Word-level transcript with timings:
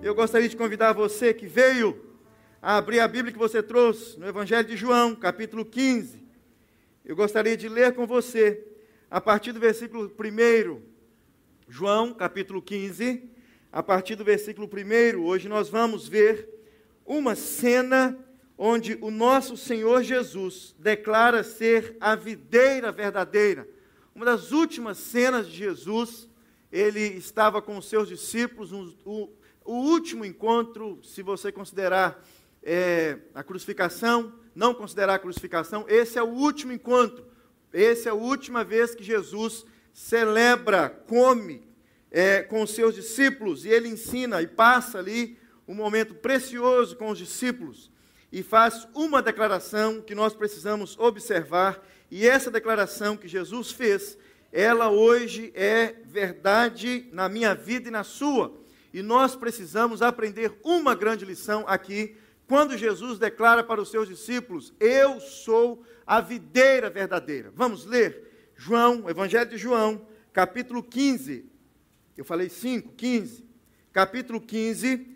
Eu 0.00 0.14
gostaria 0.14 0.48
de 0.48 0.56
convidar 0.56 0.92
você 0.92 1.34
que 1.34 1.48
veio 1.48 2.00
a 2.62 2.76
abrir 2.76 3.00
a 3.00 3.08
Bíblia 3.08 3.32
que 3.32 3.38
você 3.38 3.60
trouxe 3.60 4.16
no 4.16 4.28
Evangelho 4.28 4.66
de 4.66 4.76
João, 4.76 5.12
capítulo 5.12 5.64
15. 5.64 6.22
Eu 7.04 7.16
gostaria 7.16 7.56
de 7.56 7.68
ler 7.68 7.92
com 7.92 8.06
você 8.06 8.64
a 9.10 9.20
partir 9.20 9.50
do 9.50 9.58
versículo 9.58 10.04
1, 10.06 10.80
João, 11.68 12.14
capítulo 12.14 12.62
15, 12.62 13.28
a 13.72 13.82
partir 13.82 14.14
do 14.14 14.22
versículo 14.22 14.70
1. 14.72 15.20
Hoje 15.20 15.48
nós 15.48 15.68
vamos 15.68 16.06
ver 16.06 16.48
uma 17.04 17.34
cena 17.34 18.16
onde 18.56 18.96
o 19.00 19.10
nosso 19.10 19.56
Senhor 19.56 20.04
Jesus 20.04 20.76
declara 20.78 21.42
ser 21.42 21.96
a 21.98 22.14
videira 22.14 22.92
verdadeira. 22.92 23.68
Uma 24.14 24.26
das 24.26 24.52
últimas 24.52 24.98
cenas 24.98 25.48
de 25.48 25.56
Jesus, 25.56 26.28
ele 26.70 27.00
estava 27.00 27.60
com 27.60 27.76
os 27.76 27.88
seus 27.88 28.08
discípulos, 28.08 28.70
o 29.68 29.74
último 29.74 30.24
encontro, 30.24 30.98
se 31.04 31.22
você 31.22 31.52
considerar 31.52 32.26
é, 32.62 33.18
a 33.34 33.42
crucificação, 33.42 34.32
não 34.54 34.72
considerar 34.72 35.16
a 35.16 35.18
crucificação, 35.18 35.84
esse 35.86 36.18
é 36.18 36.22
o 36.22 36.28
último 36.28 36.72
encontro. 36.72 37.26
Essa 37.70 38.08
é 38.08 38.12
a 38.12 38.14
última 38.14 38.64
vez 38.64 38.94
que 38.94 39.04
Jesus 39.04 39.66
celebra, 39.92 40.88
come 40.88 41.68
é, 42.10 42.40
com 42.40 42.62
os 42.62 42.70
seus 42.70 42.94
discípulos 42.94 43.66
e 43.66 43.68
ele 43.68 43.88
ensina 43.88 44.40
e 44.40 44.46
passa 44.46 45.00
ali 45.00 45.38
um 45.66 45.74
momento 45.74 46.14
precioso 46.14 46.96
com 46.96 47.10
os 47.10 47.18
discípulos 47.18 47.90
e 48.32 48.42
faz 48.42 48.88
uma 48.94 49.20
declaração 49.20 50.00
que 50.00 50.14
nós 50.14 50.32
precisamos 50.32 50.98
observar. 50.98 51.86
E 52.10 52.26
essa 52.26 52.50
declaração 52.50 53.18
que 53.18 53.28
Jesus 53.28 53.70
fez, 53.70 54.16
ela 54.50 54.88
hoje 54.88 55.52
é 55.54 55.94
verdade 56.06 57.06
na 57.12 57.28
minha 57.28 57.54
vida 57.54 57.88
e 57.88 57.92
na 57.92 58.02
sua. 58.02 58.66
E 58.92 59.02
nós 59.02 59.36
precisamos 59.36 60.00
aprender 60.02 60.58
uma 60.64 60.94
grande 60.94 61.24
lição 61.24 61.64
aqui, 61.66 62.16
quando 62.46 62.78
Jesus 62.78 63.18
declara 63.18 63.62
para 63.62 63.80
os 63.80 63.90
seus 63.90 64.08
discípulos: 64.08 64.72
Eu 64.80 65.20
sou 65.20 65.84
a 66.06 66.20
videira 66.20 66.88
verdadeira. 66.88 67.52
Vamos 67.54 67.84
ler 67.84 68.52
João, 68.56 69.08
Evangelho 69.08 69.50
de 69.50 69.58
João, 69.58 70.06
capítulo 70.32 70.82
15. 70.82 71.44
Eu 72.16 72.24
falei 72.24 72.48
5, 72.48 72.94
15. 72.94 73.48
Capítulo 73.92 74.40
15, 74.40 75.06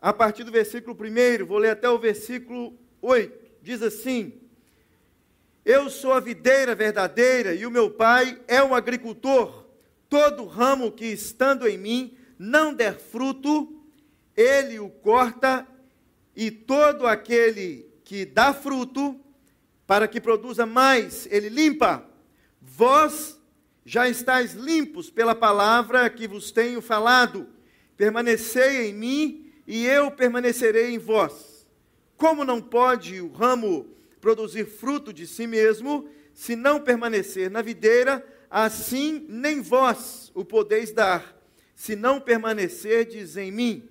a 0.00 0.12
partir 0.12 0.44
do 0.44 0.52
versículo 0.52 0.94
1, 0.94 1.46
vou 1.46 1.56
ler 1.56 1.70
até 1.70 1.88
o 1.88 1.98
versículo 1.98 2.78
8. 3.00 3.48
Diz 3.62 3.80
assim: 3.80 4.34
Eu 5.64 5.88
sou 5.88 6.12
a 6.12 6.20
videira 6.20 6.74
verdadeira 6.74 7.54
e 7.54 7.64
o 7.64 7.70
meu 7.70 7.90
pai 7.90 8.38
é 8.46 8.62
um 8.62 8.74
agricultor. 8.74 9.66
Todo 10.08 10.46
ramo 10.46 10.92
que 10.92 11.06
estando 11.06 11.66
em 11.66 11.78
mim 11.78 12.17
não 12.38 12.72
der 12.72 12.98
fruto, 12.98 13.82
ele 14.36 14.78
o 14.78 14.88
corta, 14.88 15.66
e 16.36 16.50
todo 16.50 17.06
aquele 17.06 17.86
que 18.04 18.24
dá 18.24 18.54
fruto, 18.54 19.18
para 19.86 20.06
que 20.06 20.20
produza 20.20 20.64
mais, 20.64 21.26
ele 21.30 21.48
limpa. 21.48 22.06
Vós 22.60 23.40
já 23.84 24.08
estáis 24.08 24.52
limpos 24.52 25.10
pela 25.10 25.34
palavra 25.34 26.08
que 26.10 26.28
vos 26.28 26.52
tenho 26.52 26.82
falado. 26.82 27.48
Permanecei 27.96 28.88
em 28.88 28.94
mim 28.94 29.50
e 29.66 29.86
eu 29.86 30.10
permanecerei 30.10 30.94
em 30.94 30.98
vós. 30.98 31.66
Como 32.16 32.44
não 32.44 32.60
pode 32.60 33.20
o 33.20 33.32
ramo 33.32 33.88
produzir 34.20 34.66
fruto 34.66 35.12
de 35.12 35.26
si 35.26 35.46
mesmo, 35.46 36.08
se 36.34 36.54
não 36.54 36.80
permanecer 36.80 37.50
na 37.50 37.62
videira, 37.62 38.24
assim 38.50 39.24
nem 39.28 39.60
vós 39.60 40.30
o 40.34 40.44
podeis 40.44 40.92
dar 40.92 41.37
se 41.78 41.94
não 41.94 42.20
permanecerdes 42.20 43.36
em 43.36 43.52
mim. 43.52 43.88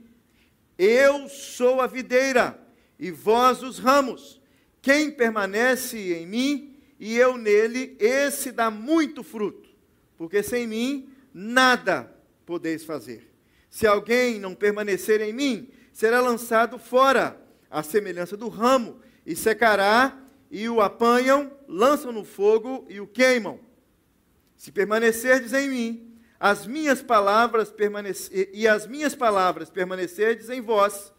Eu 0.78 1.30
sou 1.30 1.80
a 1.80 1.88
videira, 1.88 2.60
e 3.00 3.10
vós 3.12 3.64
os 3.64 3.80
ramos. 3.80 4.42
Quem 4.82 5.10
permanece 5.10 5.98
em 6.14 6.28
mim 6.28 6.76
e 7.00 7.16
eu 7.16 7.38
nele, 7.38 7.96
esse 7.98 8.52
dá 8.52 8.70
muito 8.70 9.24
fruto, 9.24 9.70
porque 10.18 10.44
sem 10.44 10.68
mim 10.68 11.08
nada 11.34 12.14
podeis 12.46 12.84
fazer. 12.84 13.34
Se 13.70 13.88
alguém 13.88 14.38
não 14.38 14.54
permanecer 14.54 15.22
em 15.22 15.32
mim, 15.32 15.70
será 15.94 16.20
lançado 16.20 16.78
fora, 16.78 17.40
à 17.72 17.82
semelhança 17.84 18.36
do 18.36 18.50
ramo, 18.50 19.00
e 19.26 19.34
secará, 19.34 20.22
e 20.52 20.68
o 20.68 20.82
apanham, 20.82 21.54
lançam 21.70 22.12
no 22.12 22.26
fogo 22.26 22.86
e 22.90 23.00
o 23.00 23.08
queimam. 23.08 23.62
Se 24.58 24.74
permanecerdes 24.74 25.54
em 25.54 25.70
mim, 25.70 26.17
as 26.40 26.68
minhas 26.68 27.02
palavras 27.02 27.74
e 28.54 28.68
as 28.68 28.86
minhas 28.86 29.16
palavras 29.16 29.70
permanecerdes 29.70 30.50
em 30.50 30.62
vós, 30.62 31.12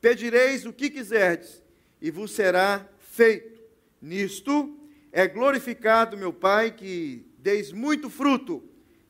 pedireis 0.00 0.66
o 0.66 0.72
que 0.72 0.90
quiserdes, 0.90 1.62
e 2.00 2.10
vos 2.10 2.32
será 2.32 2.86
feito. 2.98 3.62
Nisto 4.02 4.78
é 5.12 5.26
glorificado 5.26 6.16
meu 6.16 6.32
Pai, 6.32 6.72
que 6.72 7.24
deis 7.38 7.72
muito 7.72 8.10
fruto, 8.10 8.62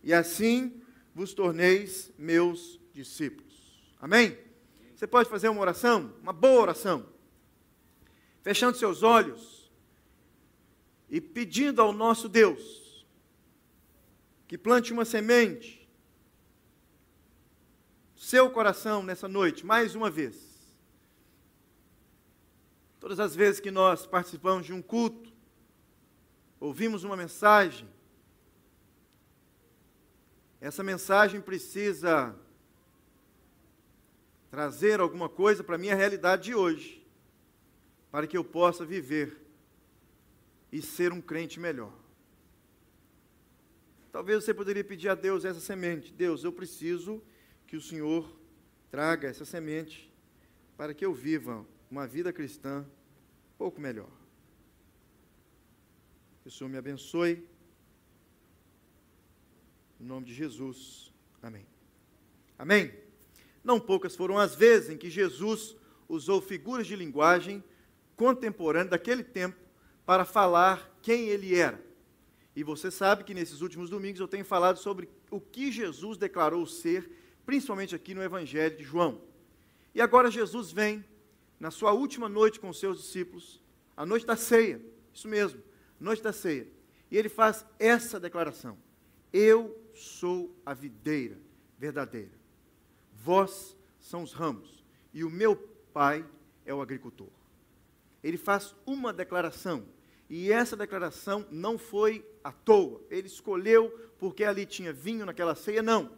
e 0.03 0.13
assim 0.13 0.83
vos 1.15 1.33
torneis 1.33 2.13
meus 2.19 2.79
discípulos. 2.93 3.55
Amém? 4.01 4.37
Você 4.95 5.07
pode 5.07 5.29
fazer 5.29 5.49
uma 5.49 5.61
oração, 5.61 6.15
uma 6.23 6.33
boa 6.33 6.61
oração, 6.61 7.07
fechando 8.43 8.77
seus 8.77 9.03
olhos 9.03 9.71
e 11.09 11.21
pedindo 11.21 11.81
ao 11.81 11.93
nosso 11.93 12.29
Deus 12.29 12.84
que 14.47 14.59
plante 14.59 14.93
uma 14.93 15.05
semente. 15.05 15.89
Seu 18.17 18.51
coração 18.51 19.03
nessa 19.03 19.29
noite, 19.29 19.65
mais 19.65 19.95
uma 19.95 20.11
vez. 20.11 20.55
Todas 23.01 23.21
as 23.21 23.35
vezes 23.35 23.61
que 23.61 23.71
nós 23.71 24.07
participamos 24.07 24.65
de 24.65 24.73
um 24.73 24.81
culto, 24.81 25.33
ouvimos 26.59 27.05
uma 27.05 27.17
mensagem, 27.17 27.89
essa 30.61 30.83
mensagem 30.83 31.43
precisa 31.43 32.35
trazer 34.51 35.01
alguma 35.01 35.29
coisa 35.29 35.63
para 35.63 35.75
a 35.75 35.79
minha 35.79 35.95
realidade 35.95 36.45
de 36.45 36.55
hoje, 36.55 37.07
para 38.11 38.27
que 38.27 38.39
eu 38.39 38.45
possa 38.45 38.87
viver 38.87 39.39
e 40.73 40.81
ser 40.81 41.13
um 41.13 41.21
crente 41.21 41.61
melhor. 41.61 41.93
Talvez 44.15 44.45
você 44.45 44.55
poderia 44.55 44.85
pedir 44.85 45.09
a 45.09 45.17
Deus 45.17 45.45
essa 45.45 45.59
semente. 45.59 46.13
Deus, 46.13 46.45
eu 46.45 46.53
preciso 46.53 47.21
que 47.67 47.77
o 47.77 47.81
Senhor 47.81 48.33
traga 48.89 49.27
essa 49.27 49.45
semente 49.45 50.09
para 50.77 50.95
que 50.95 51.05
eu 51.05 51.13
viva 51.13 51.67
uma 51.91 52.07
vida 52.07 52.33
cristã 52.33 52.87
um 52.87 53.59
pouco 53.59 53.81
melhor. 53.81 54.09
Que 56.43 56.47
o 56.47 56.51
Senhor 56.53 56.71
me 56.71 56.79
abençoe. 56.79 57.45
Em 60.01 60.05
nome 60.05 60.27
de 60.27 60.33
Jesus. 60.33 61.13
Amém. 61.43 61.67
Amém. 62.57 62.95
Não 63.65 63.81
poucas 63.81 64.15
foram 64.15 64.39
as 64.39 64.55
vezes 64.55 64.91
em 64.91 64.97
que 64.97 65.11
Jesus 65.11 65.75
usou 66.09 66.41
figuras 66.41 66.87
de 66.87 66.95
linguagem 66.95 67.65
contemporânea 68.15 68.91
daquele 68.91 69.25
tempo 69.25 69.59
para 70.07 70.25
falar 70.25 70.97
quem 71.03 71.31
ele 71.31 71.57
era. 71.57 71.83
E 72.57 72.63
você 72.63 72.91
sabe 72.91 73.25
que 73.25 73.35
nesses 73.35 73.61
últimos 73.61 73.91
domingos 73.91 74.21
eu 74.21 74.29
tenho 74.29 74.45
falado 74.45 74.79
sobre 74.79 75.09
o 75.31 75.41
que 75.41 75.73
Jesus 75.73 76.17
declarou 76.17 76.65
ser, 76.67 77.11
principalmente 77.45 77.95
aqui 77.95 78.15
no 78.15 78.23
Evangelho 78.23 78.77
de 78.77 78.85
João. 78.85 79.21
E 79.95 80.01
agora 80.01 80.31
Jesus 80.31 80.71
vem, 80.71 81.05
na 81.59 81.71
sua 81.71 81.93
última 81.93 82.29
noite 82.29 82.61
com 82.61 82.69
os 82.69 82.79
seus 82.79 82.99
discípulos, 82.99 83.61
a 83.97 84.07
noite 84.07 84.27
da 84.27 84.37
ceia, 84.37 84.81
isso 85.13 85.29
mesmo, 85.29 85.63
noite 85.99 86.23
da 86.23 86.33
ceia. 86.33 86.69
E 87.11 87.17
ele 87.17 87.29
faz 87.29 87.65
essa 87.79 88.21
declaração: 88.21 88.79
Eu 89.33 89.77
sou 89.93 90.55
a 90.65 90.75
videira 90.75 91.39
verdadeira, 91.79 92.33
vós 93.13 93.77
são 94.01 94.23
os 94.23 94.33
ramos, 94.33 94.85
e 95.13 95.25
o 95.25 95.31
meu 95.31 95.57
pai 95.93 96.25
é 96.65 96.73
o 96.73 96.81
agricultor. 96.81 97.29
Ele 98.23 98.37
faz 98.37 98.75
uma 98.87 99.13
declaração 99.13 99.85
e 100.29 100.51
essa 100.51 100.77
declaração 100.77 101.47
não 101.51 101.77
foi 101.79 102.25
à 102.43 102.51
toa. 102.51 103.01
Ele 103.11 103.27
escolheu 103.27 103.91
porque 104.19 104.45
ali 104.45 104.65
tinha 104.65 104.93
vinho 104.93 105.27
naquela 105.27 105.55
ceia, 105.55 105.83
não. 105.83 106.11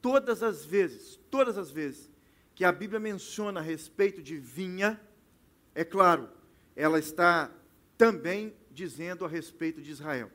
Todas 0.00 0.42
as 0.42 0.64
vezes, 0.64 1.18
todas 1.30 1.58
as 1.58 1.70
vezes 1.70 2.10
que 2.54 2.64
a 2.64 2.72
Bíblia 2.72 2.98
menciona 2.98 3.60
a 3.60 3.62
respeito 3.62 4.22
de 4.22 4.36
vinha, 4.36 5.00
é 5.74 5.84
claro, 5.84 6.28
ela 6.74 6.98
está 6.98 7.52
também 7.96 8.54
dizendo 8.70 9.24
a 9.24 9.28
respeito 9.28 9.80
de 9.80 9.90
Israel. 9.90 10.30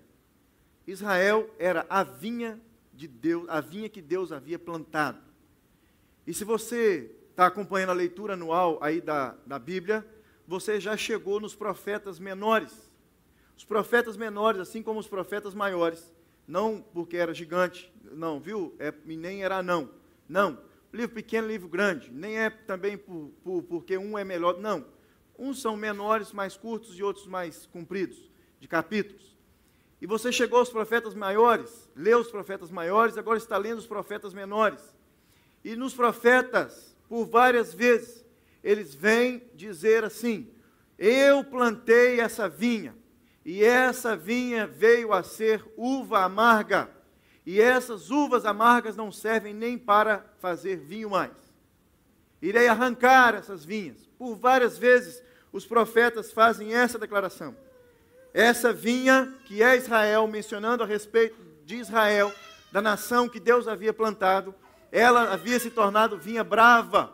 Israel 0.86 1.50
era 1.58 1.86
a 1.90 2.04
vinha 2.04 2.62
de 2.94 3.08
Deus, 3.08 3.48
a 3.50 3.60
vinha 3.60 3.90
que 3.90 4.02
Deus 4.02 4.32
havia 4.32 4.60
plantado. 4.60 5.20
E 6.28 6.34
se 6.34 6.44
você 6.44 7.12
está 7.30 7.48
acompanhando 7.48 7.90
a 7.90 7.94
leitura 7.94 8.34
anual 8.34 8.78
aí 8.82 9.02
da, 9.02 9.36
da 9.46 9.58
Bíblia, 9.58 10.06
você 10.48 10.80
já 10.80 10.96
chegou 10.98 11.40
nos 11.40 11.56
profetas 11.56 12.20
menores. 12.20 12.92
Os 13.58 13.64
profetas 13.64 14.18
menores, 14.18 14.62
assim 14.62 14.82
como 14.82 15.00
os 15.00 15.08
profetas 15.08 15.54
maiores, 15.54 16.14
não 16.48 16.82
porque 16.94 17.18
era 17.18 17.34
gigante, 17.34 17.92
não, 18.04 18.40
viu? 18.40 18.76
É, 18.80 18.94
nem 19.06 19.44
era 19.44 19.64
não. 19.64 19.90
Não, 20.28 20.60
livro 20.92 21.16
pequeno, 21.16 21.48
livro 21.48 21.68
grande. 21.68 22.12
Nem 22.12 22.40
é 22.40 22.50
também 22.50 22.98
por, 22.98 23.32
por, 23.44 23.64
porque 23.64 23.98
um 23.98 24.18
é 24.18 24.24
melhor. 24.24 24.60
Não. 24.60 24.86
Uns 25.38 25.62
são 25.62 25.76
menores, 25.76 26.32
mais 26.32 26.56
curtos, 26.56 26.98
e 26.98 27.04
outros 27.04 27.26
mais 27.26 27.66
compridos, 27.66 28.30
de 28.60 28.68
capítulos. 28.68 29.36
E 30.02 30.06
você 30.06 30.32
chegou 30.32 30.60
aos 30.60 30.70
profetas 30.70 31.16
maiores, 31.16 31.90
leu 31.96 32.20
os 32.20 32.30
profetas 32.30 32.70
maiores, 32.70 33.18
agora 33.18 33.38
está 33.38 33.58
lendo 33.58 33.80
os 33.80 33.88
profetas 33.88 34.34
menores. 34.34 34.94
E 35.64 35.76
nos 35.76 35.94
profetas, 35.94 36.96
por 37.08 37.26
várias 37.26 37.74
vezes, 37.74 38.23
eles 38.64 38.96
vêm 38.96 39.44
dizer 39.54 40.04
assim: 40.04 40.50
Eu 40.98 41.44
plantei 41.44 42.20
essa 42.20 42.48
vinha, 42.48 42.96
e 43.44 43.64
essa 43.64 44.16
vinha 44.16 44.66
veio 44.66 45.12
a 45.12 45.22
ser 45.22 45.64
uva 45.76 46.24
amarga, 46.24 46.90
e 47.46 47.60
essas 47.60 48.10
uvas 48.10 48.46
amargas 48.46 48.96
não 48.96 49.12
servem 49.12 49.54
nem 49.54 49.78
para 49.78 50.26
fazer 50.40 50.78
vinho 50.78 51.10
mais. 51.10 51.32
Irei 52.42 52.68
arrancar 52.68 53.36
essas 53.36 53.64
vinhas. 53.64 54.10
Por 54.18 54.36
várias 54.36 54.78
vezes 54.78 55.22
os 55.52 55.66
profetas 55.66 56.32
fazem 56.32 56.74
essa 56.74 56.98
declaração. 56.98 57.56
Essa 58.34 58.74
vinha 58.74 59.34
que 59.46 59.62
é 59.62 59.78
Israel, 59.78 60.28
mencionando 60.28 60.84
a 60.84 60.86
respeito 60.86 61.38
de 61.66 61.76
Israel, 61.76 62.34
da 62.72 62.82
nação 62.82 63.30
que 63.30 63.40
Deus 63.40 63.68
havia 63.68 63.94
plantado, 63.94 64.56
ela 64.92 65.32
havia 65.32 65.60
se 65.60 65.70
tornado 65.70 66.18
vinha 66.18 66.44
brava, 66.44 67.14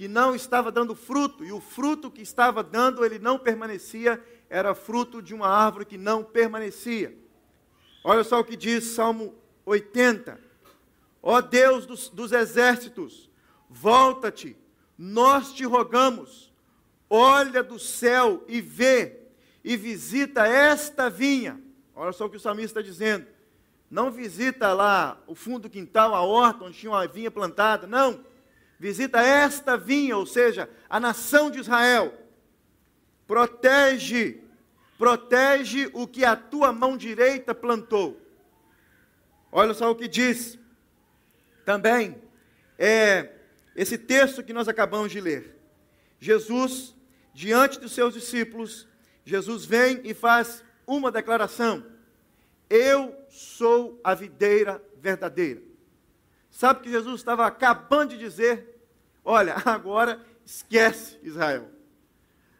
que 0.00 0.08
não 0.08 0.34
estava 0.34 0.72
dando 0.72 0.94
fruto, 0.94 1.44
e 1.44 1.52
o 1.52 1.60
fruto 1.60 2.10
que 2.10 2.22
estava 2.22 2.62
dando, 2.62 3.04
ele 3.04 3.18
não 3.18 3.38
permanecia, 3.38 4.18
era 4.48 4.74
fruto 4.74 5.20
de 5.20 5.34
uma 5.34 5.46
árvore 5.46 5.84
que 5.84 5.98
não 5.98 6.24
permanecia. 6.24 7.14
Olha 8.02 8.24
só 8.24 8.40
o 8.40 8.44
que 8.44 8.56
diz 8.56 8.82
Salmo 8.82 9.34
80. 9.66 10.40
Ó 11.22 11.42
Deus 11.42 11.84
dos, 11.84 12.08
dos 12.08 12.32
exércitos, 12.32 13.30
volta-te, 13.68 14.56
nós 14.96 15.52
te 15.52 15.66
rogamos, 15.66 16.50
olha 17.10 17.62
do 17.62 17.78
céu 17.78 18.42
e 18.48 18.58
vê, 18.58 19.20
e 19.62 19.76
visita 19.76 20.46
esta 20.46 21.10
vinha. 21.10 21.60
Olha 21.94 22.12
só 22.12 22.24
o 22.24 22.30
que 22.30 22.38
o 22.38 22.40
salmista 22.40 22.80
está 22.80 22.90
dizendo. 22.90 23.26
Não 23.90 24.10
visita 24.10 24.72
lá 24.72 25.22
o 25.26 25.34
fundo 25.34 25.64
do 25.64 25.70
quintal, 25.70 26.14
a 26.14 26.22
horta, 26.22 26.64
onde 26.64 26.78
tinha 26.78 26.90
uma 26.90 27.06
vinha 27.06 27.30
plantada. 27.30 27.86
Não. 27.86 28.29
Visita 28.80 29.20
esta 29.20 29.76
vinha, 29.76 30.16
ou 30.16 30.24
seja, 30.24 30.66
a 30.88 30.98
nação 30.98 31.50
de 31.50 31.58
Israel. 31.60 32.14
Protege, 33.26 34.42
protege 34.98 35.90
o 35.92 36.06
que 36.06 36.24
a 36.24 36.34
tua 36.34 36.72
mão 36.72 36.96
direita 36.96 37.54
plantou. 37.54 38.18
Olha 39.52 39.74
só 39.74 39.90
o 39.90 39.94
que 39.94 40.08
diz 40.08 40.58
também 41.62 42.20
é 42.78 43.34
esse 43.76 43.98
texto 43.98 44.42
que 44.42 44.54
nós 44.54 44.66
acabamos 44.66 45.12
de 45.12 45.20
ler. 45.20 45.56
Jesus, 46.18 46.96
diante 47.34 47.78
dos 47.78 47.92
seus 47.92 48.14
discípulos, 48.14 48.88
Jesus 49.26 49.66
vem 49.66 50.00
e 50.04 50.14
faz 50.14 50.64
uma 50.86 51.12
declaração: 51.12 51.84
Eu 52.68 53.14
sou 53.28 54.00
a 54.02 54.14
videira 54.14 54.82
verdadeira. 54.96 55.62
Sabe 56.50 56.80
que 56.80 56.90
Jesus 56.90 57.20
estava 57.20 57.46
acabando 57.46 58.10
de 58.10 58.18
dizer? 58.18 58.69
Olha, 59.24 59.56
agora 59.64 60.20
esquece 60.44 61.18
Israel. 61.22 61.68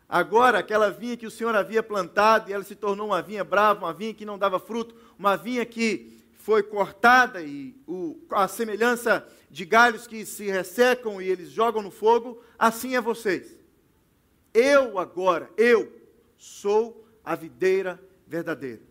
Agora, 0.09 0.59
aquela 0.59 0.91
vinha 0.91 1.17
que 1.17 1.27
o 1.27 1.31
Senhor 1.31 1.55
havia 1.55 1.83
plantado 1.83 2.51
e 2.51 2.53
ela 2.53 2.65
se 2.65 2.75
tornou 2.75 3.07
uma 3.07 3.23
vinha 3.23 3.45
brava, 3.45 3.87
uma 3.87 3.93
vinha 3.93 4.13
que 4.13 4.27
não 4.27 4.37
dava 4.37 4.59
fruto, 4.59 4.95
uma 5.17 5.37
vinha 5.37 5.65
que 5.65 6.21
foi 6.33 6.65
cortada 6.65 7.43
e 7.43 7.77
o, 7.87 8.19
a 8.31 8.49
semelhança 8.49 9.25
de 9.49 9.65
galhos 9.65 10.07
que 10.07 10.27
se 10.27 10.51
ressecam 10.51 11.23
e 11.23 11.29
eles 11.29 11.51
jogam 11.51 11.81
no 11.81 11.91
fogo, 11.91 12.43
assim 12.59 12.97
é 12.97 13.01
vocês. 13.01 13.57
Eu 14.53 14.99
agora, 14.99 15.49
eu 15.57 15.93
sou 16.37 17.07
a 17.25 17.37
videira 17.37 18.03
verdadeira. 18.27 18.83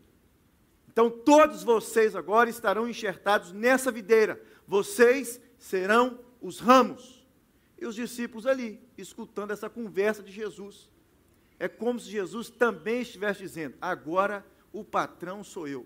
Então 0.87 1.09
todos 1.09 1.63
vocês 1.63 2.15
agora 2.15 2.49
estarão 2.49 2.87
enxertados 2.87 3.51
nessa 3.51 3.91
videira. 3.91 4.41
Vocês 4.67 5.41
serão 5.57 6.19
os 6.41 6.59
ramos. 6.59 7.18
E 7.81 7.85
os 7.85 7.95
discípulos 7.95 8.45
ali, 8.45 8.79
escutando 8.97 9.51
essa 9.51 9.69
conversa 9.69 10.21
de 10.21 10.31
Jesus. 10.31 10.89
É 11.57 11.67
como 11.67 11.99
se 11.99 12.09
Jesus 12.09 12.49
também 12.49 13.01
estivesse 13.01 13.41
dizendo: 13.41 13.75
agora 13.81 14.45
o 14.71 14.83
patrão 14.83 15.43
sou 15.43 15.67
eu. 15.67 15.85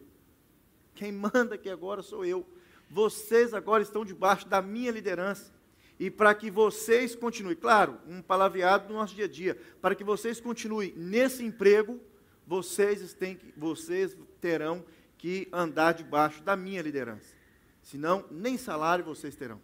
Quem 0.96 1.12
manda 1.12 1.56
aqui 1.56 1.70
agora 1.70 2.02
sou 2.02 2.26
eu. 2.26 2.46
Vocês 2.90 3.54
agora 3.54 3.82
estão 3.82 4.06
debaixo 4.06 4.48
da 4.48 4.62
minha 4.62 4.92
liderança. 4.92 5.52
E 6.00 6.10
para 6.10 6.34
que 6.34 6.50
vocês 6.50 7.16
continuem, 7.16 7.56
claro, 7.56 8.00
um 8.08 8.22
palavreado 8.22 8.88
do 8.88 8.94
nosso 8.94 9.16
dia 9.16 9.26
a 9.26 9.28
dia, 9.28 9.58
para 9.82 9.96
que 9.96 10.04
vocês 10.04 10.40
continuem 10.40 10.94
nesse 10.96 11.44
emprego, 11.44 12.00
vocês, 12.46 13.14
têm 13.14 13.36
que, 13.36 13.54
vocês 13.56 14.18
terão 14.42 14.84
que 15.18 15.48
andar 15.52 15.94
debaixo 15.94 16.44
da 16.44 16.56
minha 16.56 16.82
liderança. 16.82 17.34
Senão, 17.82 18.26
nem 18.30 18.58
salário 18.58 19.06
vocês 19.06 19.36
terão. 19.36 19.62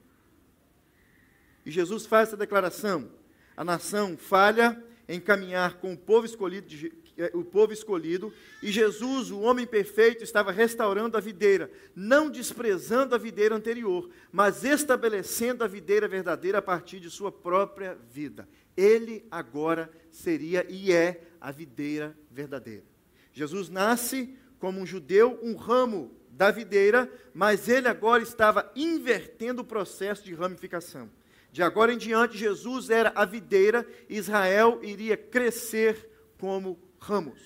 E 1.69 1.71
Jesus 1.71 2.07
faz 2.07 2.30
essa 2.30 2.38
declaração: 2.38 3.12
a 3.56 3.63
nação 3.63 4.18
falha 4.18 4.83
em 5.07 5.19
caminhar 5.19 5.75
com 5.75 5.94
o 5.94 5.98
povo 5.98 6.25
escolhido 6.25 6.68
é, 7.16 7.30
o 7.36 7.44
povo 7.44 7.71
escolhido, 7.71 8.33
e 8.63 8.71
Jesus, 8.71 9.30
o 9.30 9.42
homem 9.42 9.68
perfeito, 9.68 10.24
estava 10.24 10.51
restaurando 10.51 11.16
a 11.16 11.19
videira, 11.19 11.69
não 11.94 12.27
desprezando 12.27 13.13
a 13.13 13.18
videira 13.19 13.54
anterior, 13.54 14.10
mas 14.31 14.63
estabelecendo 14.63 15.63
a 15.63 15.68
videira 15.68 16.07
verdadeira 16.07 16.57
a 16.57 16.62
partir 16.62 17.00
de 17.00 17.10
sua 17.10 17.31
própria 17.31 17.95
vida. 18.10 18.48
Ele 18.75 19.25
agora 19.30 19.92
seria 20.10 20.65
e 20.69 20.92
é 20.92 21.22
a 21.39 21.51
videira 21.51 22.18
verdadeira. 22.31 22.86
Jesus 23.31 23.69
nasce 23.69 24.36
como 24.57 24.80
um 24.80 24.86
judeu, 24.86 25.38
um 25.44 25.56
ramo 25.56 26.18
da 26.31 26.50
videira, 26.51 27.12
mas 27.33 27.68
ele 27.68 27.89
agora 27.89 28.24
estava 28.24 28.72
invertendo 28.75 29.62
o 29.62 29.65
processo 29.65 30.24
de 30.24 30.33
ramificação. 30.33 31.19
De 31.51 31.63
agora 31.63 31.94
em 31.94 31.98
diante, 31.98 32.38
Jesus 32.38 32.90
era 32.90 33.12
a 33.16 33.25
videira, 33.25 33.88
Israel 34.07 34.80
iria 34.84 35.18
crescer 35.18 36.10
como 36.38 36.80
ramos. 37.00 37.40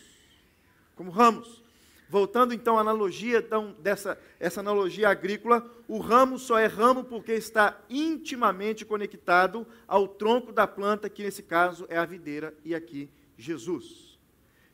Como 0.96 1.10
ramos. 1.10 1.64
Voltando 2.10 2.54
então 2.54 2.78
à 2.78 2.82
analogia 2.82 3.40
então, 3.40 3.76
dessa 3.80 4.20
essa 4.40 4.60
analogia 4.60 5.10
agrícola, 5.10 5.66
o 5.88 6.00
ramo 6.00 6.38
só 6.38 6.60
é 6.60 6.68
ramo 6.68 7.04
porque 7.04 7.32
está 7.32 7.82
intimamente 7.90 8.86
conectado 8.86 9.66
ao 9.88 10.08
tronco 10.08 10.52
da 10.52 10.68
planta, 10.68 11.10
que 11.10 11.24
nesse 11.24 11.42
caso 11.42 11.88
é 11.90 11.98
a 11.98 12.06
videira 12.06 12.54
e 12.64 12.76
aqui 12.76 13.10
Jesus. 13.38 14.20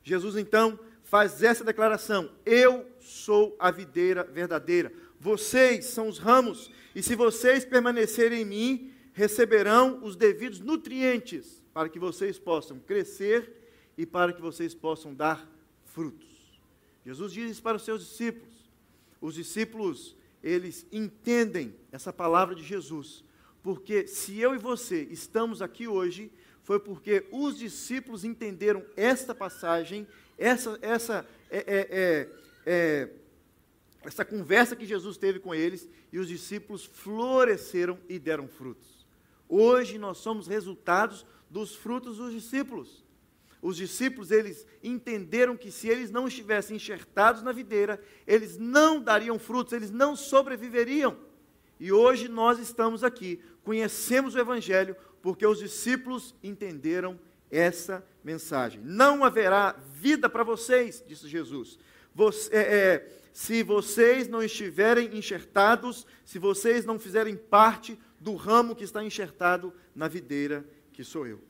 Jesus 0.03 0.36
então 0.36 0.77
faz 1.03 1.43
essa 1.43 1.63
declaração: 1.63 2.31
Eu 2.45 2.86
sou 3.00 3.55
a 3.59 3.71
videira 3.71 4.24
verdadeira. 4.24 4.91
Vocês 5.19 5.86
são 5.86 6.07
os 6.07 6.17
ramos, 6.17 6.71
e 6.95 7.03
se 7.03 7.15
vocês 7.15 7.63
permanecerem 7.63 8.41
em 8.41 8.45
mim, 8.45 8.93
receberão 9.19 10.01
os 10.01 10.15
devidos 10.15 10.61
nutrientes 10.61 11.61
para 11.73 11.89
que 11.89 11.99
vocês 11.99 12.39
possam 12.39 12.79
crescer 12.79 13.53
e 13.97 14.05
para 14.05 14.31
que 14.31 14.41
vocês 14.41 14.73
possam 14.73 15.13
dar 15.13 15.45
frutos. 15.83 16.57
Jesus 17.05 17.33
diz 17.33 17.51
isso 17.51 17.61
para 17.61 17.75
os 17.75 17.83
seus 17.83 17.99
discípulos. 18.07 18.53
Os 19.19 19.33
discípulos, 19.35 20.15
eles 20.41 20.88
entendem 20.89 21.75
essa 21.91 22.13
palavra 22.13 22.55
de 22.55 22.63
Jesus, 22.63 23.21
porque 23.61 24.07
se 24.07 24.39
eu 24.39 24.55
e 24.55 24.57
você 24.57 25.01
estamos 25.11 25.61
aqui 25.61 25.85
hoje, 25.85 26.31
foi 26.63 26.79
porque 26.79 27.27
os 27.29 27.57
discípulos 27.57 28.23
entenderam 28.23 28.85
esta 28.95 29.35
passagem, 29.35 30.07
essa, 30.38 30.79
essa, 30.81 31.27
é, 31.49 31.57
é, 31.57 31.88
é, 31.91 32.29
é, 32.65 33.09
essa 34.01 34.23
conversa 34.23 34.77
que 34.77 34.85
Jesus 34.85 35.17
teve 35.17 35.39
com 35.39 35.53
eles, 35.53 35.89
e 36.09 36.19
os 36.19 36.29
discípulos 36.29 36.85
floresceram 36.85 37.99
e 38.07 38.17
deram 38.17 38.47
frutos. 38.47 38.99
Hoje 39.50 39.98
nós 39.98 40.20
somos 40.20 40.48
resultados 40.48 41.25
dos 41.50 41.75
frutos 41.75 42.18
dos 42.18 42.32
discípulos. 42.32 43.03
Os 43.62 43.75
discípulos, 43.75 44.32
eles 44.32 44.65
entenderam 44.82 45.58
que 45.58 45.72
se 45.72 45.89
eles 45.89 46.12
não 46.12 46.27
estivessem 46.27 46.77
enxertados 46.77 47.41
na 47.41 47.51
videira, 47.51 48.01
eles 48.25 48.58
não 48.58 49.01
dariam 49.01 49.38
frutos, 49.39 49.74
eles 49.74 49.91
não 49.91 50.15
sobreviveriam. 50.15 51.18
E 51.79 51.91
hoje 51.91 52.29
nós 52.29 52.60
estamos 52.60 53.03
aqui, 53.03 53.41
conhecemos 53.63 54.36
o 54.36 54.39
Evangelho, 54.39 54.96
porque 55.22 55.46
os 55.46 55.60
discípulos 55.60 56.36
entenderam 56.44 57.20
essa 57.50 58.06
mensagem. 58.24 58.79
Não 58.84 59.25
haverá 59.25 59.75
vida 59.94 60.29
para 60.29 60.44
vocês, 60.44 61.03
disse 61.06 61.27
Jesus. 61.27 61.79
Você, 62.13 62.56
é, 62.56 62.60
é, 62.60 63.10
se 63.34 63.63
vocês 63.63 64.27
não 64.27 64.44
estiverem 64.44 65.18
enxertados, 65.18 66.06
se 66.24 66.39
vocês 66.39 66.86
não 66.86 67.00
fizerem 67.00 67.36
parte 67.36 67.98
do 68.19 68.35
ramo 68.35 68.75
que 68.75 68.83
está 68.83 69.03
enxertado 69.03 69.73
na 69.95 70.07
videira 70.07 70.65
que 70.91 71.03
sou 71.03 71.25
eu. 71.25 71.41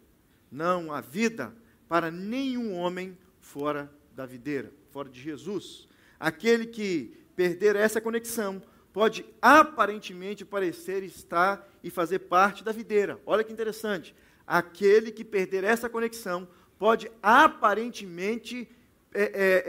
Não 0.52 0.92
há 0.92 1.02
vida 1.02 1.54
para 1.88 2.12
nenhum 2.12 2.74
homem 2.74 3.18
fora 3.40 3.92
da 4.16 4.26
videira, 4.26 4.72
fora 4.92 5.10
de 5.10 5.20
Jesus. 5.20 5.88
Aquele 6.20 6.66
que 6.66 7.18
perder 7.36 7.76
essa 7.76 8.02
conexão 8.02 8.62
pode 8.92 9.26
aparentemente 9.42 10.44
parecer 10.44 11.04
estar 11.04 11.68
e 11.84 11.90
fazer 11.90 12.20
parte 12.20 12.64
da 12.64 12.72
videira. 12.72 13.20
Olha 13.26 13.44
que 13.44 13.54
interessante. 13.54 14.16
Aquele 14.46 15.12
que 15.12 15.24
perder 15.24 15.64
essa 15.64 15.90
conexão 15.90 16.48
pode 16.78 17.12
aparentemente 17.22 18.68
é, 19.14 19.24
é, 19.24 19.64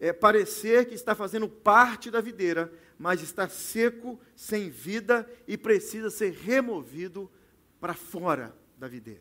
é, 0.00 0.08
é 0.08 0.12
parecer 0.12 0.86
que 0.86 0.94
está 0.94 1.14
fazendo 1.14 1.48
parte 1.48 2.10
da 2.10 2.20
videira, 2.20 2.72
mas 3.04 3.20
está 3.20 3.46
seco, 3.46 4.18
sem 4.34 4.70
vida 4.70 5.30
e 5.46 5.58
precisa 5.58 6.08
ser 6.08 6.32
removido 6.32 7.30
para 7.78 7.92
fora 7.92 8.56
da 8.78 8.88
videira. 8.88 9.20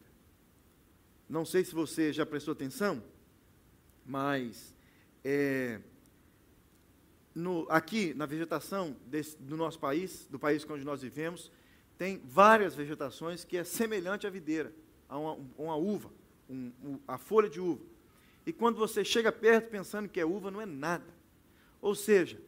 Não 1.28 1.44
sei 1.44 1.66
se 1.66 1.76
você 1.76 2.14
já 2.14 2.26
prestou 2.26 2.54
atenção, 2.54 3.04
mas 4.06 4.74
é, 5.22 5.82
no, 7.36 7.68
aqui 7.70 8.14
na 8.14 8.26
vegetação 8.26 8.96
desse, 9.06 9.36
do 9.36 9.58
nosso 9.58 9.78
país, 9.80 10.30
do 10.30 10.40
país 10.40 10.66
onde 10.70 10.86
nós 10.86 11.02
vivemos, 11.02 11.52
tem 11.98 12.22
várias 12.24 12.76
vegetações 12.76 13.44
que 13.44 13.58
é 13.58 13.66
semelhante 13.66 14.26
à 14.26 14.30
videira, 14.30 14.74
a 15.10 15.18
uma, 15.18 15.38
uma 15.58 15.76
uva, 15.76 16.10
um, 16.50 16.72
um, 16.82 17.00
a 17.06 17.18
folha 17.18 17.50
de 17.50 17.60
uva. 17.60 17.84
E 18.46 18.54
quando 18.54 18.78
você 18.78 19.04
chega 19.04 19.30
perto 19.30 19.70
pensando 19.70 20.08
que 20.08 20.22
é 20.22 20.26
uva, 20.26 20.50
não 20.50 20.62
é 20.62 20.66
nada. 20.66 21.14
Ou 21.82 21.94
seja, 21.94 22.40